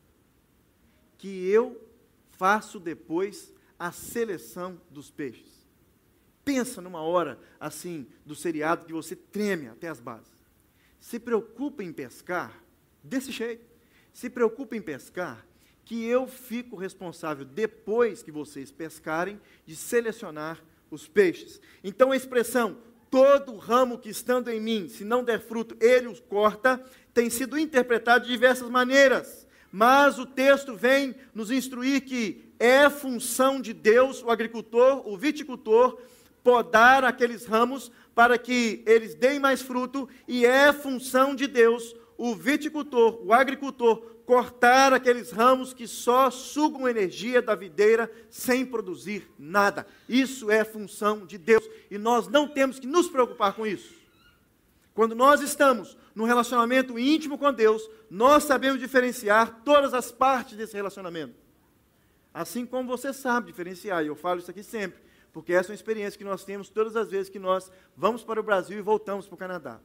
que 1.18 1.48
eu 1.48 1.80
faço 2.28 2.78
depois 2.78 3.52
a 3.78 3.90
seleção 3.90 4.80
dos 4.90 5.10
peixes. 5.10 5.59
Pensa 6.50 6.82
numa 6.82 7.00
hora 7.00 7.38
assim 7.60 8.08
do 8.26 8.34
seriado 8.34 8.84
que 8.84 8.92
você 8.92 9.14
treme 9.14 9.68
até 9.68 9.86
as 9.86 10.00
bases. 10.00 10.32
Se 10.98 11.20
preocupe 11.20 11.84
em 11.84 11.92
pescar 11.92 12.60
desse 13.04 13.30
jeito. 13.30 13.64
Se 14.12 14.28
preocupe 14.28 14.76
em 14.76 14.82
pescar, 14.82 15.46
que 15.84 16.04
eu 16.04 16.26
fico 16.26 16.74
responsável 16.74 17.44
depois 17.44 18.20
que 18.24 18.32
vocês 18.32 18.72
pescarem 18.72 19.40
de 19.64 19.76
selecionar 19.76 20.60
os 20.90 21.06
peixes. 21.06 21.60
Então 21.84 22.10
a 22.10 22.16
expressão 22.16 22.78
todo 23.08 23.56
ramo 23.56 23.96
que 23.96 24.10
estando 24.10 24.50
em 24.50 24.60
mim, 24.60 24.88
se 24.88 25.04
não 25.04 25.22
der 25.22 25.38
fruto, 25.38 25.76
ele 25.80 26.08
os 26.08 26.18
corta, 26.18 26.84
tem 27.14 27.30
sido 27.30 27.56
interpretado 27.56 28.24
de 28.24 28.32
diversas 28.32 28.68
maneiras. 28.68 29.46
Mas 29.70 30.18
o 30.18 30.26
texto 30.26 30.74
vem 30.74 31.14
nos 31.32 31.52
instruir 31.52 32.00
que 32.00 32.52
é 32.58 32.90
função 32.90 33.60
de 33.60 33.72
Deus, 33.72 34.20
o 34.20 34.30
agricultor, 34.30 35.08
o 35.08 35.16
viticultor, 35.16 35.96
podar 36.42 37.04
aqueles 37.04 37.46
ramos 37.46 37.90
para 38.14 38.36
que 38.36 38.82
eles 38.86 39.14
deem 39.14 39.38
mais 39.38 39.62
fruto, 39.62 40.08
e 40.26 40.44
é 40.44 40.72
função 40.72 41.34
de 41.34 41.46
Deus, 41.46 41.94
o 42.18 42.34
viticultor, 42.34 43.20
o 43.24 43.32
agricultor, 43.32 44.10
cortar 44.26 44.92
aqueles 44.92 45.32
ramos 45.32 45.72
que 45.72 45.88
só 45.88 46.30
sugam 46.30 46.88
energia 46.88 47.42
da 47.42 47.54
videira 47.54 48.08
sem 48.28 48.64
produzir 48.64 49.28
nada. 49.38 49.86
Isso 50.08 50.50
é 50.50 50.64
função 50.64 51.26
de 51.26 51.36
Deus 51.36 51.68
e 51.90 51.98
nós 51.98 52.28
não 52.28 52.46
temos 52.46 52.78
que 52.78 52.86
nos 52.86 53.08
preocupar 53.08 53.54
com 53.54 53.66
isso. 53.66 53.92
Quando 54.94 55.16
nós 55.16 55.40
estamos 55.40 55.96
num 56.14 56.24
relacionamento 56.24 56.96
íntimo 56.96 57.38
com 57.38 57.52
Deus, 57.52 57.88
nós 58.08 58.44
sabemos 58.44 58.78
diferenciar 58.78 59.62
todas 59.64 59.94
as 59.94 60.12
partes 60.12 60.56
desse 60.56 60.74
relacionamento. 60.76 61.34
Assim 62.32 62.64
como 62.64 62.88
você 62.88 63.12
sabe 63.12 63.48
diferenciar, 63.48 64.04
e 64.04 64.06
eu 64.06 64.14
falo 64.14 64.38
isso 64.38 64.50
aqui 64.50 64.62
sempre, 64.62 65.00
porque 65.32 65.52
essa 65.52 65.68
é 65.68 65.72
uma 65.72 65.76
experiência 65.76 66.18
que 66.18 66.24
nós 66.24 66.44
temos 66.44 66.68
todas 66.68 66.96
as 66.96 67.10
vezes 67.10 67.28
que 67.28 67.38
nós 67.38 67.70
vamos 67.96 68.22
para 68.24 68.40
o 68.40 68.42
Brasil 68.42 68.78
e 68.78 68.82
voltamos 68.82 69.26
para 69.26 69.34
o 69.34 69.38
Canadá. 69.38 69.80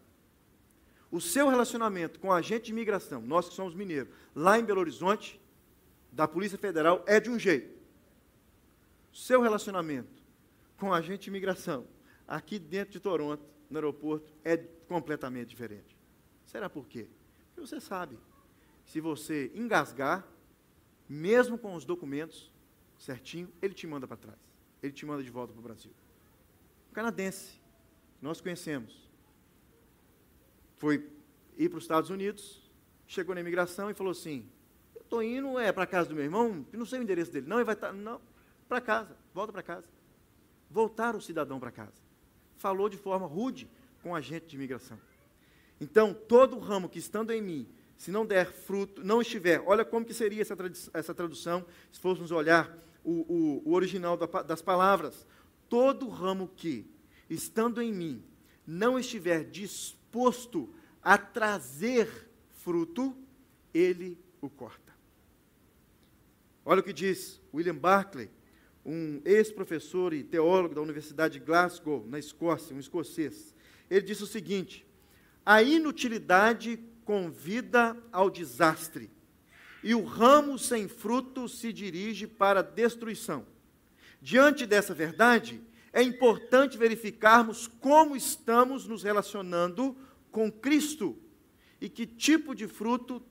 O 1.11 1.21
seu 1.21 1.47
relacionamento 1.47 2.19
com 2.19 2.29
o 2.29 2.33
agente 2.33 2.65
de 2.65 2.71
imigração, 2.71 3.21
nós 3.21 3.47
que 3.47 3.55
somos 3.55 3.75
mineiros, 3.75 4.13
lá 4.33 4.59
em 4.59 4.63
Belo 4.63 4.81
Horizonte, 4.81 5.39
da 6.11 6.27
Polícia 6.27 6.57
Federal, 6.57 7.03
é 7.05 7.19
de 7.19 7.29
um 7.29 7.37
jeito. 7.37 7.75
O 9.13 9.15
seu 9.15 9.41
relacionamento 9.41 10.23
com 10.77 10.89
o 10.89 10.93
agente 10.93 11.23
de 11.23 11.29
imigração, 11.29 11.87
aqui 12.27 12.59
dentro 12.59 12.91
de 12.91 12.99
Toronto, 12.99 13.43
no 13.69 13.77
aeroporto, 13.77 14.31
é 14.43 14.57
completamente 14.57 15.49
diferente. 15.49 15.95
Será 16.45 16.69
por 16.69 16.87
quê? 16.87 17.07
Porque 17.47 17.67
você 17.67 17.79
sabe, 17.79 18.17
se 18.85 18.99
você 18.99 19.51
engasgar, 19.55 20.27
mesmo 21.07 21.57
com 21.57 21.75
os 21.75 21.85
documentos 21.85 22.51
certinho, 22.97 23.51
ele 23.61 23.73
te 23.73 23.85
manda 23.87 24.07
para 24.07 24.17
trás. 24.17 24.44
Ele 24.81 24.91
te 24.91 25.05
manda 25.05 25.23
de 25.23 25.29
volta 25.29 25.53
para 25.53 25.59
o 25.59 25.63
Brasil. 25.63 25.91
O 26.91 26.93
canadense, 26.93 27.59
nós 28.21 28.39
conhecemos, 28.41 29.09
foi 30.77 31.09
ir 31.57 31.69
para 31.69 31.77
os 31.77 31.83
Estados 31.83 32.09
Unidos, 32.09 32.61
chegou 33.07 33.33
na 33.35 33.41
imigração 33.41 33.89
e 33.89 33.93
falou 33.93 34.11
assim: 34.11 34.49
Eu 34.93 35.01
estou 35.01 35.23
indo 35.23 35.59
é, 35.59 35.71
para 35.71 35.85
casa 35.85 36.09
do 36.09 36.15
meu 36.15 36.23
irmão, 36.23 36.65
não 36.71 36.85
sei 36.85 36.99
o 36.99 37.03
endereço 37.03 37.31
dele. 37.31 37.47
Não, 37.47 37.57
ele 37.57 37.65
vai 37.65 37.75
estar. 37.75 37.87
Tá, 37.87 37.93
não, 37.93 38.21
para 38.67 38.81
casa, 38.81 39.15
volta 39.33 39.51
para 39.51 39.63
casa. 39.63 39.87
Voltar 40.69 41.15
o 41.15 41.21
cidadão 41.21 41.59
para 41.59 41.71
casa. 41.71 41.93
Falou 42.57 42.89
de 42.89 42.97
forma 42.97 43.25
rude 43.25 43.69
com 44.01 44.11
o 44.11 44.15
agente 44.15 44.47
de 44.47 44.55
imigração. 44.55 44.99
Então, 45.79 46.13
todo 46.13 46.57
ramo 46.59 46.89
que 46.89 46.99
estando 46.99 47.31
em 47.31 47.41
mim, 47.41 47.67
se 47.97 48.11
não 48.11 48.25
der 48.25 48.51
fruto, 48.51 49.03
não 49.03 49.21
estiver, 49.21 49.61
olha 49.65 49.85
como 49.85 50.05
que 50.05 50.13
seria 50.13 50.41
essa, 50.41 50.55
essa 50.93 51.13
tradução, 51.13 51.65
se 51.91 51.99
fôssemos 51.99 52.31
olhar 52.31 52.75
o, 53.05 53.61
o, 53.63 53.69
o 53.69 53.73
original 53.73 54.17
da, 54.17 54.25
das 54.41 54.61
palavras. 54.61 55.25
Todo 55.69 56.09
ramo 56.09 56.49
que, 56.55 56.85
estando 57.29 57.81
em 57.81 57.93
mim, 57.93 58.23
não 58.65 58.99
estiver 58.99 59.43
disposto 59.43 60.69
a 61.01 61.17
trazer 61.17 62.29
fruto, 62.49 63.15
ele 63.73 64.17
o 64.41 64.49
corta. 64.49 64.93
Olha 66.65 66.81
o 66.81 66.83
que 66.83 66.93
diz 66.93 67.39
William 67.53 67.75
Barclay, 67.75 68.29
um 68.83 69.21
ex-professor 69.23 70.13
e 70.13 70.23
teólogo 70.23 70.73
da 70.73 70.81
Universidade 70.81 71.39
de 71.39 71.45
Glasgow, 71.45 72.05
na 72.07 72.17
Escócia, 72.17 72.75
um 72.75 72.79
escocês. 72.79 73.53
Ele 73.89 74.01
disse 74.01 74.23
o 74.23 74.27
seguinte: 74.27 74.85
a 75.45 75.61
inutilidade 75.61 76.79
convida 77.03 77.95
ao 78.11 78.31
desastre, 78.31 79.11
e 79.85 79.93
o 79.93 80.03
ramo 80.03 80.57
sem 80.57 80.87
fruto 80.87 81.47
se 81.47 81.71
dirige 81.71 82.25
para 82.25 82.61
a 82.61 82.63
destruição. 82.63 83.45
Diante 84.19 84.65
dessa 84.65 84.95
verdade, 84.95 85.61
é 85.93 86.01
importante 86.01 86.75
verificarmos 86.75 87.67
como 87.67 88.15
estamos 88.15 88.87
nos 88.87 89.03
relacionando 89.03 89.95
com 90.31 90.51
Cristo 90.51 91.15
e 91.79 91.87
que 91.87 92.07
tipo 92.07 92.55
de 92.55 92.67
fruto 92.67 93.21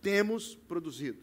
temos 0.00 0.54
produzido. 0.54 1.20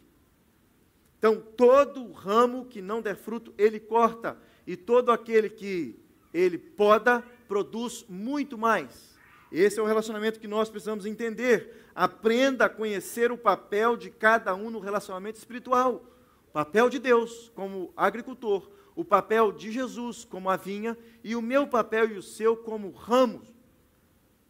Então, 1.17 1.39
todo 1.39 2.11
ramo 2.11 2.65
que 2.65 2.81
não 2.81 3.01
der 3.01 3.15
fruto, 3.15 3.53
ele 3.57 3.79
corta, 3.79 4.37
e 4.67 4.75
todo 4.75 5.09
aquele 5.09 5.49
que 5.49 5.97
ele 6.33 6.57
poda, 6.57 7.21
produz 7.47 8.03
muito 8.09 8.57
mais. 8.57 9.10
Esse 9.51 9.79
é 9.79 9.83
o 9.83 9.85
relacionamento 9.85 10.39
que 10.39 10.47
nós 10.47 10.69
precisamos 10.69 11.05
entender. 11.05 11.85
Aprenda 11.93 12.65
a 12.65 12.69
conhecer 12.69 13.31
o 13.31 13.37
papel 13.37 13.97
de 13.97 14.09
cada 14.09 14.55
um 14.55 14.69
no 14.69 14.79
relacionamento 14.79 15.37
espiritual. 15.37 16.05
O 16.47 16.51
papel 16.51 16.89
de 16.89 16.99
Deus 16.99 17.51
como 17.53 17.91
agricultor, 17.95 18.69
o 18.95 19.03
papel 19.03 19.51
de 19.51 19.71
Jesus 19.71 20.23
como 20.23 20.49
a 20.49 20.55
vinha 20.55 20.97
e 21.23 21.35
o 21.35 21.41
meu 21.41 21.67
papel 21.67 22.09
e 22.11 22.17
o 22.17 22.23
seu 22.23 22.55
como 22.55 22.91
ramos, 22.91 23.53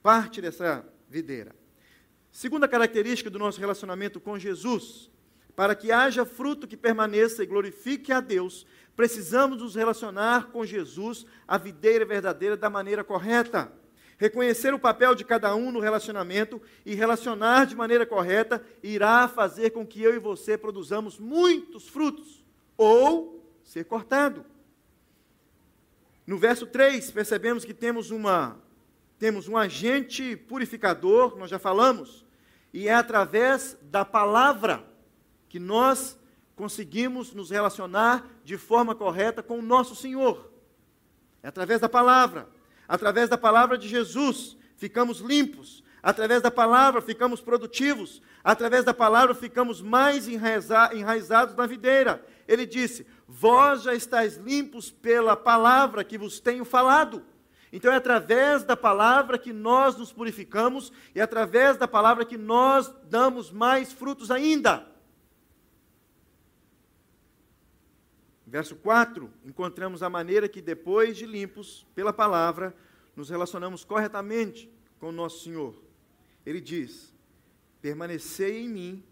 parte 0.04 0.42
dessa 0.42 0.86
videira. 1.10 1.56
Segunda 2.32 2.68
característica 2.68 3.30
do 3.30 3.40
nosso 3.40 3.60
relacionamento 3.60 4.20
com 4.20 4.38
Jesus, 4.38 5.12
para 5.56 5.76
que 5.76 5.92
haja 5.92 6.26
fruto 6.26 6.68
que 6.68 6.78
permaneça 6.78 7.44
e 7.44 7.46
glorifique 7.46 8.12
a 8.12 8.20
Deus, 8.20 8.66
precisamos 8.96 9.62
nos 9.62 9.76
relacionar 9.76 10.52
com 10.52 10.66
Jesus, 10.66 11.26
a 11.48 11.58
videira 11.58 12.06
verdadeira, 12.06 12.56
da 12.56 12.70
maneira 12.70 13.04
correta. 13.04 13.72
Reconhecer 14.22 14.72
o 14.72 14.78
papel 14.78 15.16
de 15.16 15.26
cada 15.26 15.56
um 15.56 15.72
no 15.72 15.80
relacionamento 15.80 16.62
e 16.86 16.94
relacionar 16.94 17.66
de 17.66 17.76
maneira 17.76 18.06
correta 18.06 18.64
irá 18.84 19.28
fazer 19.28 19.72
com 19.72 19.84
que 19.84 20.00
eu 20.00 20.14
e 20.14 20.20
você 20.20 20.56
produzamos 20.56 21.18
muitos 21.18 21.90
frutos, 21.90 22.46
ou 22.78 23.44
ser 23.64 23.84
cortado. 23.86 24.46
No 26.28 26.38
verso 26.38 26.68
3, 26.68 27.10
percebemos 27.10 27.66
que 27.66 27.74
temos 27.74 28.12
uma 28.12 28.60
temos 29.18 29.48
um 29.48 29.58
agente 29.58 30.36
purificador, 30.36 31.36
nós 31.36 31.50
já 31.50 31.58
falamos, 31.58 32.24
e 32.72 32.88
é 32.88 32.94
através 32.94 33.76
da 33.82 34.06
palavra 34.06 34.86
que 35.50 35.58
nós 35.58 36.16
conseguimos 36.56 37.34
nos 37.34 37.50
relacionar 37.50 38.30
de 38.44 38.56
forma 38.56 38.94
correta 38.94 39.42
com 39.42 39.58
o 39.58 39.64
nosso 39.64 39.96
Senhor. 39.96 40.52
É 41.42 41.48
através 41.48 41.82
da 41.82 41.90
palavra. 41.90 42.61
Através 42.92 43.30
da 43.30 43.38
palavra 43.38 43.78
de 43.78 43.88
Jesus, 43.88 44.58
ficamos 44.76 45.22
limpos. 45.22 45.82
Através 46.04 46.42
da 46.42 46.52
palavra, 46.52 47.02
ficamos 47.02 47.40
produtivos. 47.40 48.22
Através 48.44 48.84
da 48.84 48.94
palavra, 48.94 49.34
ficamos 49.34 49.82
mais 49.82 50.28
enraizados 50.28 51.56
na 51.56 51.66
videira. 51.66 52.22
Ele 52.46 52.66
disse: 52.66 53.08
Vós 53.26 53.84
já 53.84 53.96
estáis 53.96 54.36
limpos 54.36 54.92
pela 54.92 55.38
palavra 55.38 56.04
que 56.04 56.18
vos 56.18 56.42
tenho 56.42 56.66
falado. 56.66 57.24
Então 57.72 57.94
é 57.94 57.96
através 57.96 58.66
da 58.66 58.76
palavra 58.76 59.38
que 59.38 59.54
nós 59.54 59.96
nos 59.96 60.12
purificamos 60.12 60.92
e 61.16 61.22
é 61.22 61.24
através 61.24 61.78
da 61.78 61.88
palavra 61.88 62.26
que 62.26 62.38
nós 62.38 62.94
damos 63.10 63.52
mais 63.52 63.94
frutos 63.94 64.30
ainda. 64.30 64.86
Verso 68.52 68.76
4, 68.76 69.32
encontramos 69.46 70.04
a 70.04 70.10
maneira 70.10 70.50
que 70.50 70.62
depois 70.62 71.16
de 71.16 71.26
limpos 71.26 71.88
pela 71.96 72.12
palavra, 72.12 72.76
nos 73.16 73.30
relacionamos 73.30 73.86
corretamente 73.86 74.70
com 75.00 75.08
o 75.08 75.12
nosso 75.14 75.46
Senhor. 75.46 75.82
Ele 76.46 76.60
diz: 76.60 77.14
Permanecei 77.82 78.64
em 78.64 78.68
mim 78.68 79.04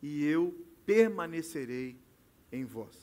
e 0.00 0.24
eu 0.24 0.56
permanecerei 0.86 1.98
em 2.52 2.64
vós. 2.64 2.96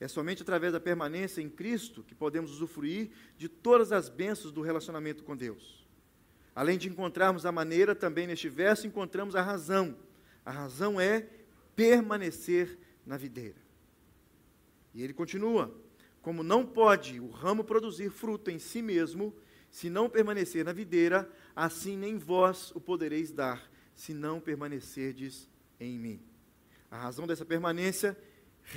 É 0.00 0.08
somente 0.08 0.40
através 0.40 0.72
da 0.72 0.80
permanência 0.80 1.42
em 1.42 1.50
Cristo 1.50 2.02
que 2.02 2.14
podemos 2.14 2.50
usufruir 2.50 3.10
de 3.36 3.46
todas 3.46 3.92
as 3.92 4.08
bênçãos 4.08 4.50
do 4.50 4.62
relacionamento 4.62 5.22
com 5.22 5.36
Deus. 5.36 5.86
Além 6.54 6.78
de 6.78 6.88
encontrarmos 6.88 7.44
a 7.44 7.52
maneira, 7.52 7.94
também 7.94 8.26
neste 8.26 8.48
verso 8.48 8.86
encontramos 8.86 9.36
a 9.36 9.42
razão. 9.42 9.94
A 10.46 10.50
razão 10.50 10.98
é 10.98 11.28
permanecer 11.76 12.78
na 13.04 13.18
videira. 13.18 13.67
E 14.98 15.02
ele 15.04 15.14
continua: 15.14 15.72
Como 16.20 16.42
não 16.42 16.66
pode 16.66 17.20
o 17.20 17.30
ramo 17.30 17.62
produzir 17.62 18.10
fruto 18.10 18.50
em 18.50 18.58
si 18.58 18.82
mesmo, 18.82 19.32
se 19.70 19.88
não 19.88 20.10
permanecer 20.10 20.64
na 20.64 20.72
videira, 20.72 21.30
assim 21.54 21.96
nem 21.96 22.18
vós 22.18 22.72
o 22.74 22.80
podereis 22.80 23.30
dar, 23.30 23.70
se 23.94 24.12
não 24.12 24.40
permanecerdes 24.40 25.48
em 25.78 25.96
mim. 25.96 26.20
A 26.90 26.98
razão 26.98 27.28
dessa 27.28 27.44
permanência 27.44 28.18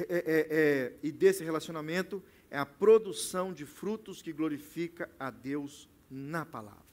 é, 0.07 0.13
é, 0.13 0.47
é, 0.51 0.93
e 1.01 1.11
desse 1.11 1.43
relacionamento 1.43 2.21
é 2.51 2.57
a 2.59 2.67
produção 2.67 3.51
de 3.51 3.65
frutos 3.65 4.21
que 4.21 4.31
glorifica 4.31 5.09
a 5.19 5.31
Deus 5.31 5.89
na 6.07 6.45
palavra. 6.45 6.83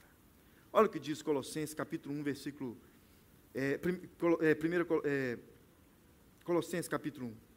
Olha 0.73 0.87
o 0.87 0.89
que 0.89 0.99
diz 0.99 1.21
Colossenses 1.21 1.75
capítulo 1.75 2.15
1, 2.15 2.23
versículo. 2.23 2.75
É, 3.53 3.77
prim, 3.77 4.01
é, 4.41 4.55
primeiro, 4.55 4.87
é, 5.05 5.37
Colossenses 6.43 6.87
capítulo 6.87 7.27
1. 7.27 7.48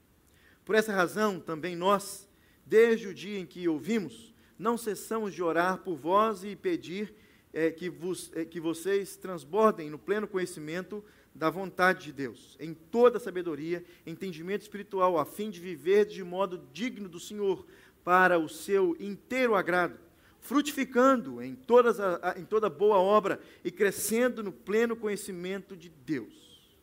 Por 0.65 0.75
essa 0.75 0.93
razão, 0.93 1.41
também 1.41 1.75
nós, 1.75 2.29
desde 2.65 3.09
o 3.09 3.15
dia 3.15 3.39
em 3.39 3.47
que 3.47 3.67
ouvimos, 3.67 4.33
não 4.59 4.79
cessamos 4.79 5.35
de 5.35 5.43
orar 5.43 5.79
por 5.79 5.97
vós 5.97 6.45
e 6.45 6.55
pedir 6.55 7.13
é, 7.53 7.71
que, 7.71 7.91
vos, 7.91 8.31
que 8.51 8.61
vocês 8.61 9.17
transbordem 9.17 9.91
no 9.91 9.99
pleno 9.99 10.29
conhecimento 10.29 11.05
da 11.35 11.51
vontade 11.51 12.05
de 12.05 12.13
Deus, 12.13 12.57
em 12.61 12.75
toda 12.75 13.19
sabedoria, 13.19 13.85
entendimento 14.07 14.63
espiritual, 14.63 15.19
a 15.19 15.25
fim 15.25 15.51
de 15.51 15.59
viver 15.59 16.05
de 16.05 16.23
modo 16.23 16.63
digno 16.73 17.09
do 17.09 17.19
Senhor, 17.19 17.67
para 18.05 18.39
o 18.39 18.49
seu 18.49 18.97
inteiro 19.01 19.55
agrado, 19.55 19.99
frutificando 20.41 21.41
em, 21.41 21.55
todas 21.55 21.99
a, 22.01 22.35
em 22.37 22.45
toda 22.45 22.69
boa 22.69 22.99
obra 22.99 23.41
e 23.65 23.71
crescendo 23.71 24.43
no 24.43 24.53
pleno 24.53 24.97
conhecimento 24.97 25.77
de 25.77 25.89
Deus. 25.89 26.77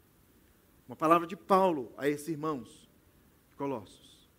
Uma 0.88 0.96
palavra 0.96 1.28
de 1.28 1.36
Paulo 1.36 1.94
a 1.98 2.10
esses 2.10 2.30
irmãos 2.30 2.89
Colossos. 3.60 4.30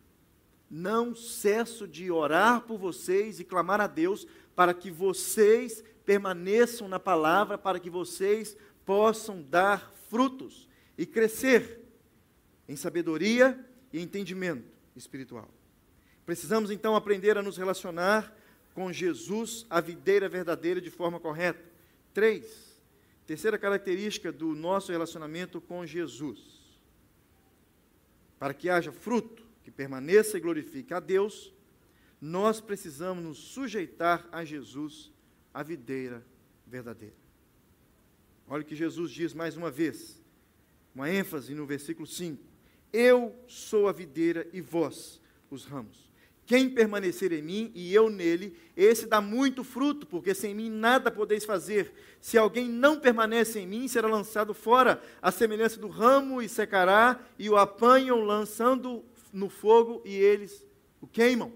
Não 0.71 1.15
cesso 1.15 1.87
de 1.87 2.11
orar 2.11 2.63
por 2.63 2.79
vocês 2.79 3.39
e 3.39 3.45
clamar 3.45 3.79
a 3.79 3.87
Deus 3.87 4.27
para 4.57 4.73
que 4.73 4.91
vocês 4.91 5.85
permaneçam 6.07 6.89
na 6.89 6.99
palavra, 6.99 7.59
para 7.59 7.79
que 7.79 7.91
vocês 7.91 8.57
possam 8.83 9.43
dar 9.43 9.93
frutos 10.09 10.67
e 10.97 11.05
crescer 11.05 11.87
em 12.67 12.77
sabedoria 12.77 13.63
e 13.93 14.01
entendimento 14.01 14.73
espiritual. 14.97 15.51
Precisamos 16.25 16.71
então 16.71 16.97
aprender 16.97 17.37
a 17.37 17.43
nos 17.43 17.59
relacionar 17.59 18.35
com 18.73 18.91
Jesus, 18.91 19.67
a 19.69 19.83
videira 19.83 20.31
verdadeira, 20.31 20.81
de 20.81 20.91
forma 20.91 21.21
correta. 21.21 21.63
Três, 22.15 22.81
terceira 23.27 23.59
característica 23.59 24.33
do 24.33 24.55
nosso 24.55 24.91
relacionamento 24.91 25.61
com 25.61 25.85
Jesus. 25.85 26.60
Para 28.41 28.55
que 28.55 28.71
haja 28.71 28.91
fruto 28.91 29.45
que 29.63 29.71
permaneça 29.71 30.39
e 30.39 30.41
glorifique 30.41 30.95
a 30.95 30.99
Deus, 30.99 31.53
nós 32.19 32.59
precisamos 32.61 33.23
nos 33.23 33.39
sujeitar 33.39 34.27
a 34.33 34.45
Jesus, 34.45 35.13
a 35.53 35.63
videira 35.63 36.27
verdadeira. 36.67 37.15
Olha 38.49 38.63
o 38.63 38.65
que 38.65 38.75
Jesus 38.75 39.13
diz 39.13 39.35
mais 39.35 39.57
uma 39.59 39.71
vez, 39.71 40.21
uma 40.95 41.09
ênfase 41.09 41.55
no 41.55 41.67
versículo 41.67 42.07
5: 42.07 42.43
Eu 42.91 43.39
sou 43.47 43.87
a 43.87 43.93
videira 43.93 44.49
e 44.55 44.61
vós 44.63 45.21
os 45.51 45.67
ramos. 45.67 46.10
Quem 46.51 46.69
permanecer 46.69 47.31
em 47.33 47.41
mim 47.41 47.71
e 47.77 47.95
eu 47.95 48.11
nele, 48.11 48.57
esse 48.77 49.07
dá 49.07 49.21
muito 49.21 49.63
fruto, 49.63 50.05
porque 50.05 50.35
sem 50.35 50.53
mim 50.53 50.69
nada 50.69 51.09
podeis 51.09 51.45
fazer. 51.45 51.93
Se 52.21 52.37
alguém 52.37 52.69
não 52.69 52.99
permanece 52.99 53.61
em 53.61 53.69
mim, 53.69 53.87
será 53.87 54.09
lançado 54.09 54.53
fora, 54.53 55.01
a 55.23 55.31
semelhança 55.31 55.79
do 55.79 55.87
ramo, 55.87 56.43
e 56.43 56.49
secará, 56.49 57.21
e 57.39 57.49
o 57.49 57.57
apanham, 57.57 58.25
lançando 58.25 59.05
no 59.33 59.49
fogo, 59.49 60.03
e 60.05 60.13
eles 60.13 60.67
o 61.01 61.07
queimam. 61.07 61.53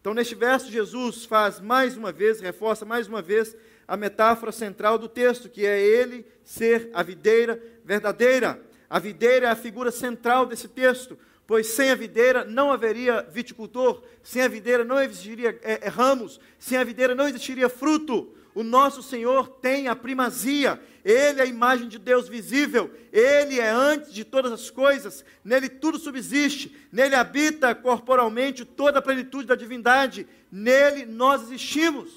Então, 0.00 0.14
neste 0.14 0.36
verso, 0.36 0.70
Jesus 0.70 1.24
faz 1.24 1.58
mais 1.58 1.96
uma 1.96 2.12
vez, 2.12 2.38
reforça 2.38 2.84
mais 2.84 3.08
uma 3.08 3.20
vez 3.20 3.56
a 3.88 3.96
metáfora 3.96 4.52
central 4.52 4.96
do 4.96 5.08
texto, 5.08 5.48
que 5.48 5.66
é 5.66 5.84
ele 5.84 6.24
ser 6.44 6.88
a 6.94 7.02
videira 7.02 7.60
verdadeira. 7.84 8.62
A 8.88 9.00
videira 9.00 9.48
é 9.48 9.50
a 9.50 9.56
figura 9.56 9.90
central 9.90 10.46
desse 10.46 10.68
texto, 10.68 11.18
pois 11.50 11.66
sem 11.66 11.90
a 11.90 11.96
videira 11.96 12.44
não 12.44 12.70
haveria 12.70 13.26
viticultor, 13.28 14.04
sem 14.22 14.40
a 14.40 14.46
videira 14.46 14.84
não 14.84 15.02
existiria 15.02 15.58
é, 15.64 15.84
é, 15.84 15.88
ramos, 15.88 16.38
sem 16.60 16.78
a 16.78 16.84
videira 16.84 17.12
não 17.12 17.26
existiria 17.26 17.68
fruto. 17.68 18.32
O 18.54 18.62
nosso 18.62 19.02
Senhor 19.02 19.48
tem 19.48 19.88
a 19.88 19.96
primazia, 19.96 20.80
Ele 21.04 21.40
é 21.40 21.42
a 21.42 21.46
imagem 21.46 21.88
de 21.88 21.98
Deus 21.98 22.28
visível, 22.28 22.88
Ele 23.12 23.58
é 23.58 23.68
antes 23.68 24.12
de 24.12 24.24
todas 24.24 24.52
as 24.52 24.70
coisas, 24.70 25.24
nele 25.44 25.68
tudo 25.68 25.98
subsiste, 25.98 26.72
nele 26.92 27.16
habita 27.16 27.74
corporalmente 27.74 28.64
toda 28.64 29.00
a 29.00 29.02
plenitude 29.02 29.48
da 29.48 29.56
divindade, 29.56 30.28
nele 30.52 31.04
nós 31.04 31.42
existimos. 31.42 32.12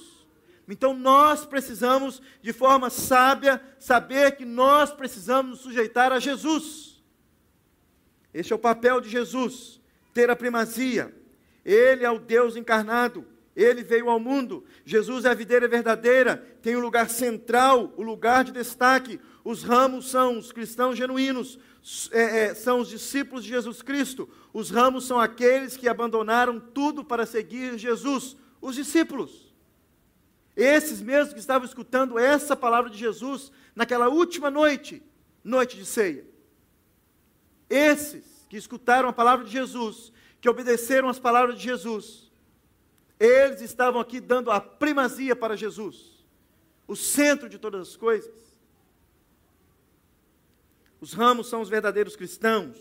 Então 0.70 0.94
nós 0.94 1.44
precisamos, 1.44 2.22
de 2.40 2.54
forma 2.54 2.92
sábia, 2.92 3.60
saber 3.80 4.36
que 4.36 4.46
nós 4.46 4.94
precisamos 4.94 5.54
nos 5.54 5.62
sujeitar 5.62 6.12
a 6.12 6.20
Jesus. 6.20 6.93
Este 8.34 8.52
é 8.52 8.56
o 8.56 8.60
papel 8.60 9.00
de 9.00 9.10
Jesus, 9.10 9.80
ter 10.14 10.30
a 10.30 10.36
primazia. 10.36 11.14
Ele 11.64 12.04
é 12.04 12.10
o 12.10 12.20
Deus 12.20 12.56
encarnado, 12.56 13.26
ele 13.56 13.84
veio 13.84 14.10
ao 14.10 14.20
mundo. 14.20 14.66
Jesus 14.84 15.26
é 15.26 15.30
a 15.30 15.34
videira 15.36 15.68
verdadeira, 15.68 16.38
tem 16.62 16.76
o 16.76 16.80
um 16.80 16.82
lugar 16.82 17.10
central, 17.10 17.94
o 17.96 18.02
um 18.02 18.06
lugar 18.06 18.44
de 18.44 18.52
destaque. 18.52 19.20
Os 19.44 19.64
ramos 19.64 20.10
são 20.10 20.40
os 20.40 20.52
cristãos 20.52 20.98
genuínos, 20.98 21.60
é, 22.12 22.46
é, 22.46 22.54
são 22.56 22.80
os 22.80 22.90
discípulos 22.90 23.44
de 23.44 23.52
Jesus 23.52 23.82
Cristo. 23.82 24.28
Os 24.52 24.70
ramos 24.70 25.06
são 25.06 25.20
aqueles 25.20 25.78
que 25.78 25.88
abandonaram 25.88 26.60
tudo 26.60 27.04
para 27.04 27.26
seguir 27.26 27.78
Jesus, 27.78 28.36
os 28.62 28.76
discípulos. 28.76 29.54
Esses 30.56 31.02
mesmos 31.02 31.34
que 31.34 31.40
estavam 31.40 31.68
escutando 31.68 32.20
essa 32.20 32.56
palavra 32.56 32.90
de 32.90 32.98
Jesus 32.98 33.52
naquela 33.76 34.08
última 34.08 34.52
noite, 34.52 35.02
noite 35.44 35.78
de 35.78 35.86
ceia. 35.86 36.33
Esses 37.74 38.46
que 38.48 38.56
escutaram 38.56 39.10
a 39.10 39.14
palavra 39.14 39.44
de 39.44 39.52
Jesus, 39.52 40.14
que 40.40 40.48
obedeceram 40.48 41.10
as 41.10 41.18
palavras 41.18 41.58
de 41.58 41.64
Jesus, 41.64 42.32
eles 43.20 43.62
estavam 43.62 44.00
aqui 44.00 44.22
dando 44.22 44.52
a 44.52 44.62
primazia 44.62 45.36
para 45.36 45.58
Jesus, 45.58 46.24
o 46.88 46.96
centro 46.96 47.50
de 47.50 47.58
todas 47.58 47.90
as 47.90 47.96
coisas. 47.96 48.32
Os 51.02 51.14
ramos 51.14 51.50
são 51.50 51.62
os 51.62 51.70
verdadeiros 51.70 52.16
cristãos 52.16 52.78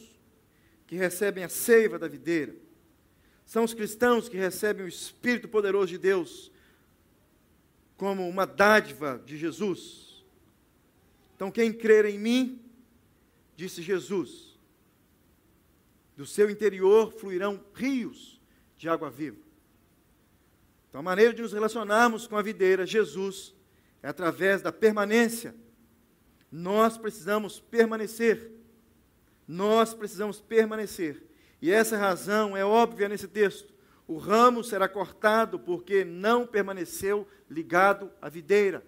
que 0.86 0.94
recebem 0.94 1.42
a 1.42 1.48
seiva 1.48 1.98
da 1.98 2.06
videira. 2.06 2.54
São 3.46 3.64
os 3.64 3.72
cristãos 3.72 4.28
que 4.28 4.36
recebem 4.36 4.84
o 4.84 4.88
Espírito 4.88 5.48
poderoso 5.48 5.86
de 5.86 5.96
Deus 5.96 6.52
como 7.96 8.28
uma 8.28 8.44
dádiva 8.44 9.22
de 9.24 9.38
Jesus. 9.38 10.22
Então, 11.34 11.50
quem 11.50 11.72
crer 11.72 12.04
em 12.04 12.18
mim, 12.18 12.62
disse 13.56 13.80
Jesus, 13.80 14.51
do 16.16 16.26
seu 16.26 16.50
interior 16.50 17.12
fluirão 17.12 17.64
rios 17.74 18.40
de 18.76 18.88
água 18.88 19.10
viva. 19.10 19.40
Então, 20.88 21.00
a 21.00 21.02
maneira 21.02 21.32
de 21.32 21.40
nos 21.40 21.52
relacionarmos 21.52 22.26
com 22.26 22.36
a 22.36 22.42
videira, 22.42 22.84
Jesus, 22.84 23.54
é 24.02 24.08
através 24.08 24.60
da 24.60 24.70
permanência. 24.70 25.54
Nós 26.50 26.98
precisamos 26.98 27.58
permanecer. 27.58 28.52
Nós 29.48 29.94
precisamos 29.94 30.40
permanecer. 30.40 31.22
E 31.62 31.70
essa 31.70 31.96
razão 31.96 32.56
é 32.56 32.64
óbvia 32.64 33.08
nesse 33.08 33.26
texto. 33.26 33.72
O 34.06 34.18
ramo 34.18 34.62
será 34.62 34.88
cortado 34.88 35.58
porque 35.58 36.04
não 36.04 36.46
permaneceu 36.46 37.26
ligado 37.48 38.10
à 38.20 38.28
videira. 38.28 38.84